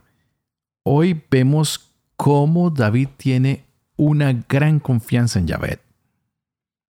Hoy 0.84 1.24
vemos 1.30 1.92
cómo 2.16 2.70
David 2.70 3.08
tiene 3.16 3.64
una 3.96 4.32
gran 4.32 4.78
confianza 4.78 5.38
en 5.38 5.46
Yahvé. 5.46 5.80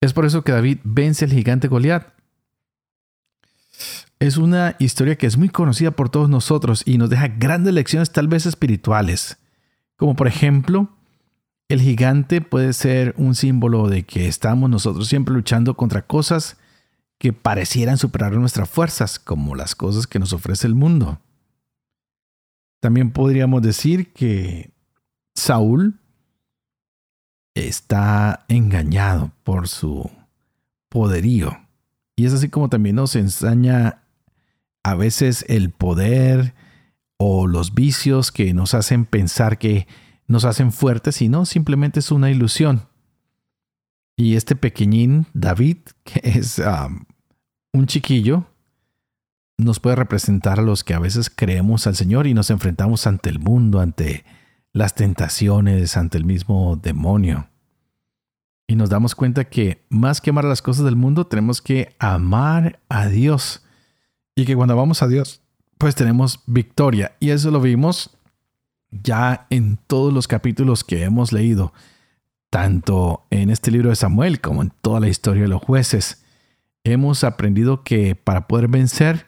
Es 0.01 0.13
por 0.13 0.27
eso 0.27 0.43
que 0.43 0.53
David 0.53 0.79
vence 0.85 1.25
al 1.25 1.33
gigante 1.33 1.69
Goliat. 1.69 2.18
Es 4.21 4.37
una 4.37 4.75
historia 4.81 5.17
que 5.17 5.27
es 5.27 5.37
muy 5.37 5.49
conocida 5.49 5.93
por 5.93 6.09
todos 6.11 6.29
nosotros 6.29 6.83
y 6.85 6.99
nos 6.99 7.09
deja 7.09 7.29
grandes 7.29 7.73
lecciones 7.73 8.11
tal 8.11 8.27
vez 8.27 8.47
espirituales. 8.47 9.39
Como 9.97 10.17
por 10.17 10.27
ejemplo, 10.27 10.89
el 11.69 11.81
gigante 11.81 12.41
puede 12.41 12.73
ser 12.73 13.15
un 13.17 13.35
símbolo 13.37 13.89
de 13.89 14.05
que 14.05 14.27
estamos 14.27 14.69
nosotros 14.71 15.07
siempre 15.07 15.35
luchando 15.35 15.77
contra 15.77 16.07
cosas 16.07 16.57
que 17.19 17.33
parecieran 17.33 17.99
superar 17.99 18.33
nuestras 18.33 18.69
fuerzas, 18.69 19.19
como 19.19 19.55
las 19.55 19.75
cosas 19.75 20.07
que 20.07 20.19
nos 20.19 20.33
ofrece 20.33 20.67
el 20.67 20.75
mundo. 20.75 21.21
También 22.81 23.13
podríamos 23.13 23.63
decir 23.63 24.13
que 24.13 24.73
Saúl 25.35 26.01
está 27.55 28.45
engañado 28.49 29.33
por 29.45 29.69
su 29.69 30.11
poderío. 30.89 31.57
Y 32.17 32.27
es 32.27 32.33
así 32.33 32.49
como 32.49 32.69
también 32.69 32.97
nos 32.97 33.15
enseña 33.15 34.03
a 34.83 34.95
veces 34.95 35.45
el 35.49 35.71
poder 35.71 36.55
o 37.19 37.47
los 37.47 37.75
vicios 37.75 38.33
que 38.33 38.55
nos 38.55 38.75
hacen 38.75 39.05
pensar 39.05 39.59
que 39.59 39.87
nos 40.27 40.45
hacen 40.45 40.73
fuertes 40.73 41.23
y 41.23 41.29
no, 41.29 41.47
simplemente 41.47 42.01
es 42.01 42.11
una 42.11 42.31
ilusión. 42.31 42.89
Y 44.17 44.37
este 44.37 44.57
pequeñín, 44.57 45.27
David, 45.33 45.79
que 46.05 46.21
es 46.25 46.61
un 47.73 47.87
chiquillo, 47.87 48.47
nos 49.57 49.81
puede 49.81 49.97
representar 49.97 50.61
a 50.61 50.63
los 50.63 50.85
que 50.85 50.95
a 50.95 50.99
veces 50.99 51.31
creemos 51.31 51.87
al 51.87 51.97
Señor 51.97 52.27
y 52.27 52.35
nos 52.35 52.51
enfrentamos 52.51 53.07
ante 53.07 53.31
el 53.31 53.39
mundo, 53.39 53.81
ante 53.81 54.25
las 54.73 54.95
tentaciones 54.95 55.97
ante 55.97 56.19
el 56.19 56.25
mismo 56.25 56.77
demonio. 56.77 57.49
Y 58.67 58.77
nos 58.77 58.91
damos 58.91 59.15
cuenta 59.15 59.45
que 59.45 59.85
más 59.89 60.21
que 60.21 60.31
amar 60.31 60.45
las 60.45 60.63
cosas 60.63 60.85
del 60.85 60.97
mundo, 60.97 61.27
tenemos 61.27 61.63
que 61.63 61.97
amar 61.99 62.81
a 62.89 63.07
Dios. 63.07 63.65
Y 64.39 64.45
que 64.45 64.55
cuando 64.55 64.77
vamos 64.77 65.03
a 65.03 65.09
Dios, 65.09 65.41
pues 65.79 65.97
tenemos 65.97 66.45
victoria. 66.47 67.17
Y 67.19 67.31
eso 67.31 67.51
lo 67.51 67.61
vimos 67.61 68.17
ya 68.93 69.49
en 69.51 69.81
todos 69.89 70.13
los 70.13 70.29
capítulos 70.29 70.85
que 70.85 71.03
hemos 71.03 71.33
leído, 71.33 71.73
tanto 72.49 73.27
en 73.31 73.51
este 73.51 73.73
libro 73.73 73.91
de 73.91 73.97
Samuel 73.97 74.41
como 74.41 74.63
en 74.63 74.73
toda 74.81 75.01
la 75.01 75.09
historia 75.09 75.43
de 75.43 75.49
los 75.49 75.61
jueces. 75.61 76.23
Hemos 76.85 77.25
aprendido 77.25 77.83
que 77.83 78.15
para 78.15 78.47
poder 78.47 78.69
vencer, 78.69 79.27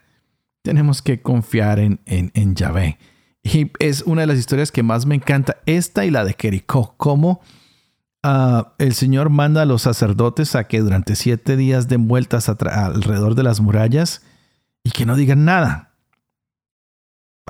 tenemos 0.63 1.03
que 1.03 1.21
confiar 1.21 1.81
en, 1.81 1.99
en, 2.07 2.31
en 2.35 2.55
Yahvé. 2.55 2.97
Y 3.43 3.73
es 3.81 4.03
una 4.03 4.21
de 4.21 4.29
las 4.29 4.39
historias 4.39 4.71
que 4.71 4.85
más 4.85 5.07
me 5.07 5.17
encanta, 5.17 5.57
esta 5.67 6.05
y 6.05 6.13
la 6.13 6.25
de 6.25 6.37
Jericó, 6.39 6.95
cómo 6.99 7.41
ah, 8.23 8.75
el 8.79 8.95
Señor 8.95 9.29
manda 9.29 9.63
a 9.63 9.67
los 9.67 9.83
sacerdotes 9.83 10.55
a 10.55 10.69
que 10.69 10.79
durante 10.79 11.17
siete 11.17 11.57
días 11.57 11.89
den 11.89 12.07
vueltas 12.07 12.49
alrededor 12.49 13.35
de 13.35 13.43
las 13.43 13.61
murallas 13.61 14.23
y 14.85 14.91
que 14.91 15.07
no 15.07 15.17
digan 15.17 15.45
nada. 15.45 15.95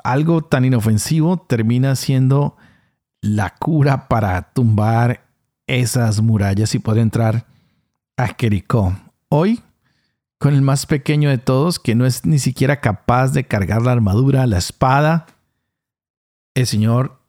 Algo 0.03 0.41
tan 0.41 0.65
inofensivo 0.65 1.37
termina 1.37 1.95
siendo 1.95 2.57
la 3.21 3.53
cura 3.55 4.07
para 4.07 4.53
tumbar 4.53 5.27
esas 5.67 6.21
murallas 6.21 6.73
y 6.75 6.79
poder 6.79 7.01
entrar 7.01 7.45
a 8.17 8.27
Jericó. 8.27 8.97
Hoy, 9.29 9.61
con 10.39 10.53
el 10.53 10.61
más 10.61 10.85
pequeño 10.85 11.29
de 11.29 11.37
todos, 11.37 11.79
que 11.79 11.95
no 11.95 12.05
es 12.05 12.25
ni 12.25 12.39
siquiera 12.39 12.81
capaz 12.81 13.29
de 13.29 13.45
cargar 13.45 13.83
la 13.83 13.91
armadura, 13.91 14.47
la 14.47 14.57
espada, 14.57 15.27
el 16.55 16.67
Señor 16.67 17.21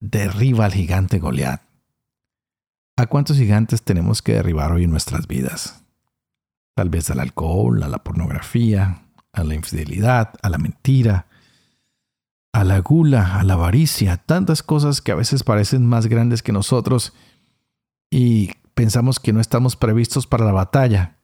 derriba 0.00 0.66
al 0.66 0.72
gigante 0.72 1.18
Goliat. 1.18 1.62
¿A 2.96 3.06
cuántos 3.06 3.38
gigantes 3.38 3.82
tenemos 3.82 4.22
que 4.22 4.34
derribar 4.34 4.70
hoy 4.72 4.84
en 4.84 4.90
nuestras 4.90 5.26
vidas? 5.26 5.82
Tal 6.76 6.90
vez 6.90 7.10
al 7.10 7.18
alcohol, 7.18 7.82
a 7.82 7.88
la 7.88 8.04
pornografía, 8.04 9.03
a 9.34 9.44
la 9.44 9.54
infidelidad, 9.54 10.34
a 10.42 10.48
la 10.48 10.58
mentira, 10.58 11.26
a 12.52 12.64
la 12.64 12.78
gula, 12.80 13.40
a 13.40 13.42
la 13.42 13.54
avaricia, 13.54 14.16
tantas 14.16 14.62
cosas 14.62 15.00
que 15.00 15.12
a 15.12 15.16
veces 15.16 15.42
parecen 15.42 15.86
más 15.86 16.06
grandes 16.06 16.42
que 16.42 16.52
nosotros 16.52 17.12
y 18.10 18.52
pensamos 18.74 19.18
que 19.18 19.32
no 19.32 19.40
estamos 19.40 19.74
previstos 19.74 20.26
para 20.26 20.44
la 20.44 20.52
batalla, 20.52 21.16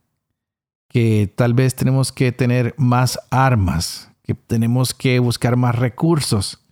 que 0.89 1.33
tal 1.37 1.55
vez 1.55 1.77
tenemos 1.77 2.11
que 2.11 2.33
tener 2.33 2.75
más 2.77 3.19
armas, 3.31 4.11
que 4.25 4.35
tenemos 4.35 4.93
que 4.93 5.21
buscar 5.21 5.57
más 5.57 5.77
recursos. 5.77 6.67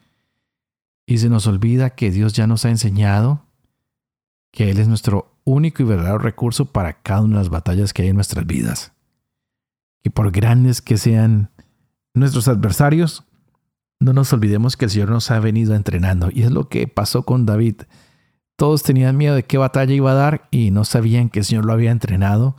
Y 1.07 1.18
se 1.18 1.29
nos 1.29 1.46
olvida 1.46 1.90
que 1.90 2.11
Dios 2.11 2.33
ya 2.33 2.46
nos 2.46 2.64
ha 2.64 2.70
enseñado 2.70 3.46
que 4.51 4.70
Él 4.70 4.79
es 4.79 4.88
nuestro 4.88 5.38
único 5.44 5.83
y 5.83 5.87
verdadero 5.87 6.18
recurso 6.18 6.66
para 6.66 7.01
cada 7.01 7.22
una 7.22 7.37
de 7.37 7.44
las 7.44 7.48
batallas 7.48 7.92
que 7.92 8.03
hay 8.03 8.09
en 8.09 8.16
nuestras 8.16 8.44
vidas. 8.44 8.92
Que 10.02 10.11
por 10.11 10.30
grandes 10.30 10.82
que 10.82 10.96
sean 10.96 11.50
nuestros 12.14 12.48
adversarios, 12.48 13.24
no 14.00 14.12
nos 14.12 14.32
olvidemos 14.32 14.76
que 14.76 14.84
el 14.84 14.90
Señor 14.90 15.11
nos 15.11 15.30
ha 15.30 15.40
venido 15.40 15.74
entrenando. 15.74 16.30
Y 16.32 16.42
es 16.42 16.50
lo 16.50 16.68
que 16.68 16.87
pasó 16.87 17.24
con 17.24 17.46
David. 17.46 17.82
Todos 18.56 18.82
tenían 18.82 19.16
miedo 19.16 19.34
de 19.34 19.44
qué 19.44 19.58
batalla 19.58 19.92
iba 19.94 20.12
a 20.12 20.14
dar 20.14 20.48
y 20.50 20.70
no 20.70 20.84
sabían 20.84 21.30
que 21.30 21.40
el 21.40 21.44
Señor 21.44 21.64
lo 21.64 21.72
había 21.72 21.90
entrenado 21.90 22.56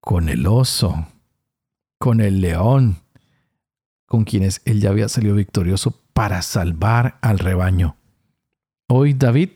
con 0.00 0.28
el 0.28 0.46
oso, 0.46 1.06
con 1.98 2.20
el 2.20 2.40
león, 2.40 2.98
con 4.06 4.24
quienes 4.24 4.60
él 4.64 4.80
ya 4.80 4.90
había 4.90 5.08
salido 5.08 5.34
victorioso 5.34 6.02
para 6.12 6.42
salvar 6.42 7.18
al 7.22 7.38
rebaño. 7.38 7.96
Hoy 8.86 9.14
David 9.14 9.50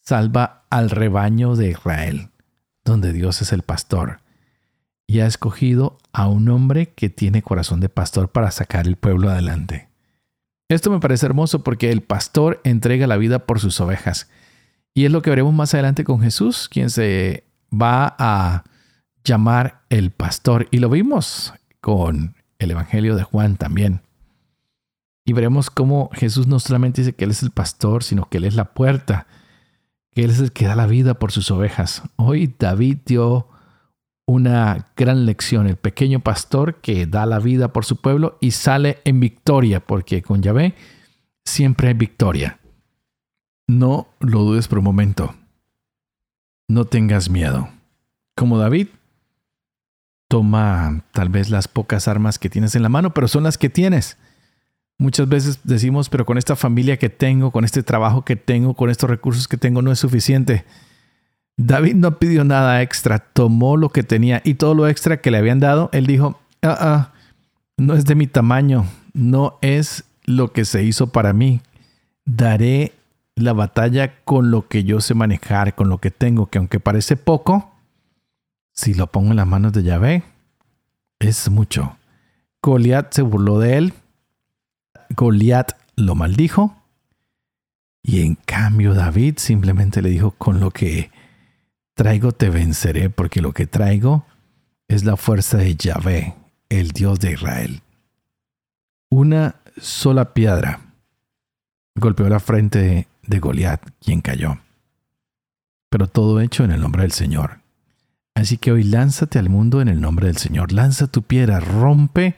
salva 0.00 0.64
al 0.70 0.90
rebaño 0.90 1.56
de 1.56 1.70
Israel, 1.70 2.30
donde 2.84 3.12
Dios 3.12 3.42
es 3.42 3.52
el 3.52 3.62
pastor, 3.62 4.20
y 5.06 5.20
ha 5.20 5.26
escogido 5.26 5.98
a 6.12 6.28
un 6.28 6.48
hombre 6.48 6.92
que 6.94 7.10
tiene 7.10 7.42
corazón 7.42 7.80
de 7.80 7.88
pastor 7.88 8.30
para 8.30 8.50
sacar 8.50 8.86
el 8.86 8.96
pueblo 8.96 9.30
adelante. 9.30 9.88
Esto 10.68 10.90
me 10.90 11.00
parece 11.00 11.26
hermoso 11.26 11.62
porque 11.62 11.90
el 11.90 12.02
pastor 12.02 12.60
entrega 12.64 13.06
la 13.06 13.16
vida 13.16 13.46
por 13.46 13.60
sus 13.60 13.80
ovejas. 13.80 14.30
Y 14.94 15.04
es 15.04 15.12
lo 15.12 15.22
que 15.22 15.30
veremos 15.30 15.52
más 15.52 15.74
adelante 15.74 16.04
con 16.04 16.20
Jesús, 16.20 16.68
quien 16.68 16.88
se 16.88 17.44
va 17.72 18.14
a 18.18 18.64
llamar 19.24 19.82
el 19.90 20.10
pastor. 20.10 20.68
Y 20.70 20.78
lo 20.78 20.88
vimos 20.88 21.52
con 21.80 22.36
el 22.58 22.70
Evangelio 22.70 23.16
de 23.16 23.24
Juan 23.24 23.56
también. 23.56 24.00
Y 25.26 25.32
veremos 25.32 25.70
cómo 25.70 26.10
Jesús 26.12 26.46
no 26.46 26.60
solamente 26.60 27.00
dice 27.00 27.14
que 27.14 27.24
Él 27.24 27.30
es 27.30 27.42
el 27.42 27.50
pastor, 27.50 28.02
sino 28.02 28.28
que 28.28 28.38
Él 28.38 28.44
es 28.44 28.54
la 28.54 28.72
puerta, 28.72 29.26
que 30.12 30.24
Él 30.24 30.30
es 30.30 30.38
el 30.38 30.52
que 30.52 30.66
da 30.66 30.76
la 30.76 30.86
vida 30.86 31.14
por 31.14 31.32
sus 31.32 31.50
ovejas. 31.50 32.02
Hoy 32.16 32.54
David 32.58 32.98
dio 33.06 33.48
una 34.26 34.86
gran 34.96 35.26
lección, 35.26 35.66
el 35.66 35.76
pequeño 35.76 36.20
pastor 36.20 36.76
que 36.76 37.06
da 37.06 37.26
la 37.26 37.38
vida 37.38 37.72
por 37.72 37.84
su 37.84 37.96
pueblo 37.96 38.38
y 38.40 38.52
sale 38.52 38.98
en 39.04 39.20
victoria, 39.20 39.80
porque 39.80 40.22
con 40.22 40.42
Yahvé 40.42 40.74
siempre 41.44 41.88
hay 41.88 41.94
victoria. 41.94 42.58
No 43.66 44.08
lo 44.20 44.40
dudes 44.40 44.68
por 44.68 44.78
un 44.78 44.84
momento. 44.84 45.34
No 46.68 46.84
tengas 46.86 47.28
miedo. 47.28 47.68
Como 48.36 48.58
David, 48.58 48.88
toma 50.28 51.04
tal 51.12 51.28
vez 51.28 51.50
las 51.50 51.68
pocas 51.68 52.08
armas 52.08 52.38
que 52.38 52.50
tienes 52.50 52.74
en 52.74 52.82
la 52.82 52.88
mano, 52.88 53.14
pero 53.14 53.28
son 53.28 53.44
las 53.44 53.58
que 53.58 53.68
tienes. 53.68 54.16
Muchas 54.98 55.28
veces 55.28 55.60
decimos, 55.64 56.08
pero 56.08 56.24
con 56.24 56.38
esta 56.38 56.56
familia 56.56 56.98
que 56.98 57.10
tengo, 57.10 57.50
con 57.50 57.64
este 57.64 57.82
trabajo 57.82 58.24
que 58.24 58.36
tengo, 58.36 58.74
con 58.74 58.90
estos 58.90 59.10
recursos 59.10 59.48
que 59.48 59.56
tengo, 59.56 59.82
no 59.82 59.92
es 59.92 59.98
suficiente. 59.98 60.64
David 61.56 61.94
no 61.94 62.18
pidió 62.18 62.44
nada 62.44 62.82
extra, 62.82 63.18
tomó 63.18 63.76
lo 63.76 63.90
que 63.90 64.02
tenía 64.02 64.42
y 64.44 64.54
todo 64.54 64.74
lo 64.74 64.88
extra 64.88 65.20
que 65.20 65.30
le 65.30 65.38
habían 65.38 65.60
dado, 65.60 65.88
él 65.92 66.06
dijo, 66.06 66.40
ah, 66.62 66.76
ah, 66.80 67.12
no 67.76 67.94
es 67.94 68.04
de 68.04 68.14
mi 68.14 68.26
tamaño, 68.26 68.86
no 69.12 69.58
es 69.60 70.04
lo 70.24 70.52
que 70.52 70.64
se 70.64 70.82
hizo 70.82 71.08
para 71.08 71.32
mí. 71.32 71.60
Daré 72.24 72.92
la 73.36 73.52
batalla 73.52 74.24
con 74.24 74.50
lo 74.50 74.68
que 74.68 74.84
yo 74.84 75.00
sé 75.00 75.14
manejar, 75.14 75.74
con 75.74 75.88
lo 75.88 75.98
que 75.98 76.10
tengo, 76.10 76.46
que 76.46 76.58
aunque 76.58 76.80
parece 76.80 77.16
poco, 77.16 77.72
si 78.72 78.94
lo 78.94 79.06
pongo 79.06 79.30
en 79.30 79.36
las 79.36 79.46
manos 79.46 79.72
de 79.72 79.82
Yahvé, 79.82 80.24
es 81.20 81.48
mucho. 81.50 81.96
Goliat 82.62 83.12
se 83.12 83.22
burló 83.22 83.58
de 83.58 83.76
él, 83.76 83.94
Goliat 85.10 85.72
lo 85.96 86.14
maldijo, 86.14 86.76
y 88.02 88.22
en 88.22 88.34
cambio 88.34 88.94
David 88.94 89.34
simplemente 89.38 90.02
le 90.02 90.10
dijo, 90.10 90.32
con 90.32 90.60
lo 90.60 90.70
que 90.70 91.10
traigo 91.94 92.32
te 92.32 92.50
venceré, 92.50 93.10
porque 93.10 93.40
lo 93.40 93.52
que 93.52 93.66
traigo 93.66 94.26
es 94.88 95.04
la 95.04 95.16
fuerza 95.16 95.58
de 95.58 95.74
Yahvé, 95.74 96.34
el 96.68 96.90
Dios 96.90 97.20
de 97.20 97.32
Israel. 97.32 97.82
Una 99.10 99.56
sola 99.76 100.34
piedra 100.34 100.80
golpeó 101.94 102.28
la 102.28 102.40
frente 102.40 103.08
de 103.22 103.38
Goliat, 103.38 103.80
quien 104.00 104.20
cayó. 104.20 104.58
Pero 105.90 106.08
todo 106.08 106.40
hecho 106.40 106.64
en 106.64 106.72
el 106.72 106.80
nombre 106.80 107.02
del 107.02 107.12
Señor. 107.12 107.60
Así 108.34 108.58
que 108.58 108.72
hoy 108.72 108.82
lánzate 108.82 109.38
al 109.38 109.48
mundo 109.48 109.80
en 109.80 109.88
el 109.88 110.00
nombre 110.00 110.26
del 110.26 110.36
Señor. 110.36 110.72
Lanza 110.72 111.06
tu 111.06 111.22
piedra, 111.22 111.60
rompe 111.60 112.34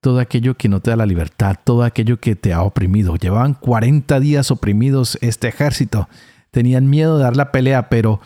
todo 0.00 0.18
aquello 0.20 0.56
que 0.56 0.68
no 0.68 0.80
te 0.80 0.90
da 0.90 0.96
la 0.96 1.06
libertad, 1.06 1.56
todo 1.64 1.82
aquello 1.82 2.20
que 2.20 2.36
te 2.36 2.52
ha 2.52 2.62
oprimido. 2.62 3.16
Llevaban 3.16 3.54
40 3.54 4.20
días 4.20 4.50
oprimidos 4.50 5.18
este 5.22 5.48
ejército. 5.48 6.08
Tenían 6.50 6.90
miedo 6.90 7.16
de 7.16 7.24
dar 7.24 7.36
la 7.36 7.52
pelea, 7.52 7.88
pero 7.88 8.20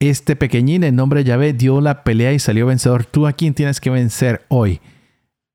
este 0.00 0.36
pequeñín 0.36 0.84
en 0.84 0.96
nombre 0.96 1.20
de 1.20 1.30
Yahvé 1.30 1.52
dio 1.52 1.80
la 1.80 2.04
pelea 2.04 2.32
y 2.32 2.38
salió 2.38 2.66
vencedor. 2.66 3.04
¿Tú 3.04 3.26
a 3.26 3.32
quién 3.32 3.54
tienes 3.54 3.80
que 3.80 3.90
vencer 3.90 4.44
hoy? 4.48 4.80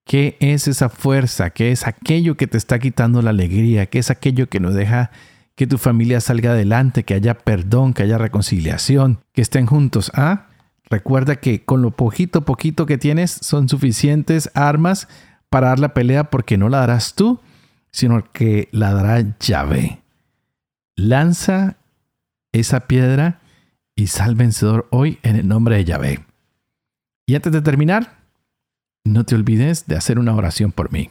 ¿Qué 0.06 0.38
es 0.40 0.68
esa 0.68 0.90
fuerza? 0.90 1.52
¿Qué 1.52 1.72
es 1.72 1.86
aquello 1.86 2.36
que 2.36 2.48
te 2.48 2.58
está 2.58 2.80
quitando 2.80 3.22
la 3.22 3.30
alegría? 3.30 3.86
¿Qué 3.86 4.00
es 4.00 4.10
aquello 4.10 4.50
que 4.50 4.60
no 4.60 4.72
deja 4.72 5.12
que 5.56 5.68
tu 5.68 5.78
familia 5.78 6.20
salga 6.22 6.52
adelante, 6.52 7.04
que 7.04 7.14
haya 7.14 7.36
perdón, 7.36 7.94
que 7.94 8.04
haya 8.04 8.18
reconciliación, 8.18 9.20
que 9.34 9.42
estén 9.42 9.68
juntos? 9.68 10.12
¿Ah? 10.16 10.48
Recuerda 10.90 11.36
que 11.36 11.64
con 11.64 11.84
lo 11.84 11.92
poquito, 11.92 12.44
poquito 12.44 12.88
que 12.88 12.98
tienes 12.98 13.32
son 13.32 13.70
suficientes 13.70 14.50
armas 14.56 15.08
para 15.50 15.68
dar 15.68 15.80
la 15.80 15.94
pelea 15.94 16.26
porque 16.26 16.58
no 16.58 16.70
la 16.70 16.80
darás 16.80 17.14
tú, 17.14 17.40
sino 17.92 18.24
que 18.32 18.70
la 18.72 18.94
dará 18.94 19.24
Yahvé. 19.40 20.02
Lanza 20.96 21.78
esa 22.52 22.88
piedra 22.88 23.42
y 24.00 24.08
sal 24.08 24.36
vencedor 24.36 24.88
hoy 24.92 25.20
en 25.24 25.36
el 25.36 25.46
nombre 25.46 25.76
de 25.76 25.84
Yahvé. 25.84 26.26
Y 27.28 27.36
antes 27.36 27.52
de 27.52 27.62
terminar, 27.62 28.20
no 29.04 29.26
te 29.26 29.36
olvides 29.36 29.88
de 29.88 29.98
hacer 29.98 30.20
una 30.20 30.34
oración 30.34 30.72
por 30.72 30.94
mí, 30.94 31.10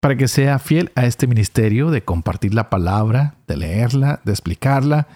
para 0.00 0.16
que 0.16 0.26
sea 0.26 0.58
fiel 0.58 0.92
a 0.94 1.04
este 1.04 1.26
ministerio 1.26 1.90
de 1.90 2.02
compartir 2.02 2.54
la 2.54 2.70
palabra, 2.70 3.34
de 3.46 3.58
leerla, 3.58 4.22
de 4.24 4.32
explicarla, 4.32 5.08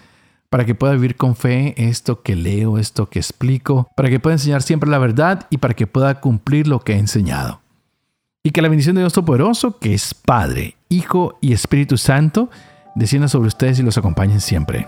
para 0.51 0.63
que 0.63 0.75
pueda 0.75 0.93
vivir 0.93 1.15
con 1.15 1.35
fe 1.35 1.73
esto 1.75 2.21
que 2.21 2.35
leo, 2.35 2.77
esto 2.77 3.09
que 3.09 3.17
explico, 3.17 3.89
para 3.95 4.09
que 4.09 4.19
pueda 4.19 4.35
enseñar 4.35 4.61
siempre 4.61 4.91
la 4.91 4.99
verdad 4.99 5.47
y 5.49 5.57
para 5.57 5.73
que 5.73 5.87
pueda 5.87 6.21
cumplir 6.21 6.67
lo 6.67 6.81
que 6.81 6.93
he 6.93 6.99
enseñado. 6.99 7.61
Y 8.43 8.51
que 8.51 8.61
la 8.61 8.69
bendición 8.69 8.95
de 8.95 9.01
Dios 9.01 9.13
Todopoderoso, 9.13 9.79
que 9.79 9.95
es 9.95 10.13
Padre, 10.13 10.75
Hijo 10.87 11.39
y 11.41 11.53
Espíritu 11.53 11.97
Santo, 11.97 12.51
descienda 12.93 13.27
sobre 13.27 13.47
ustedes 13.47 13.79
y 13.79 13.83
los 13.83 13.97
acompañen 13.97 14.39
siempre. 14.39 14.87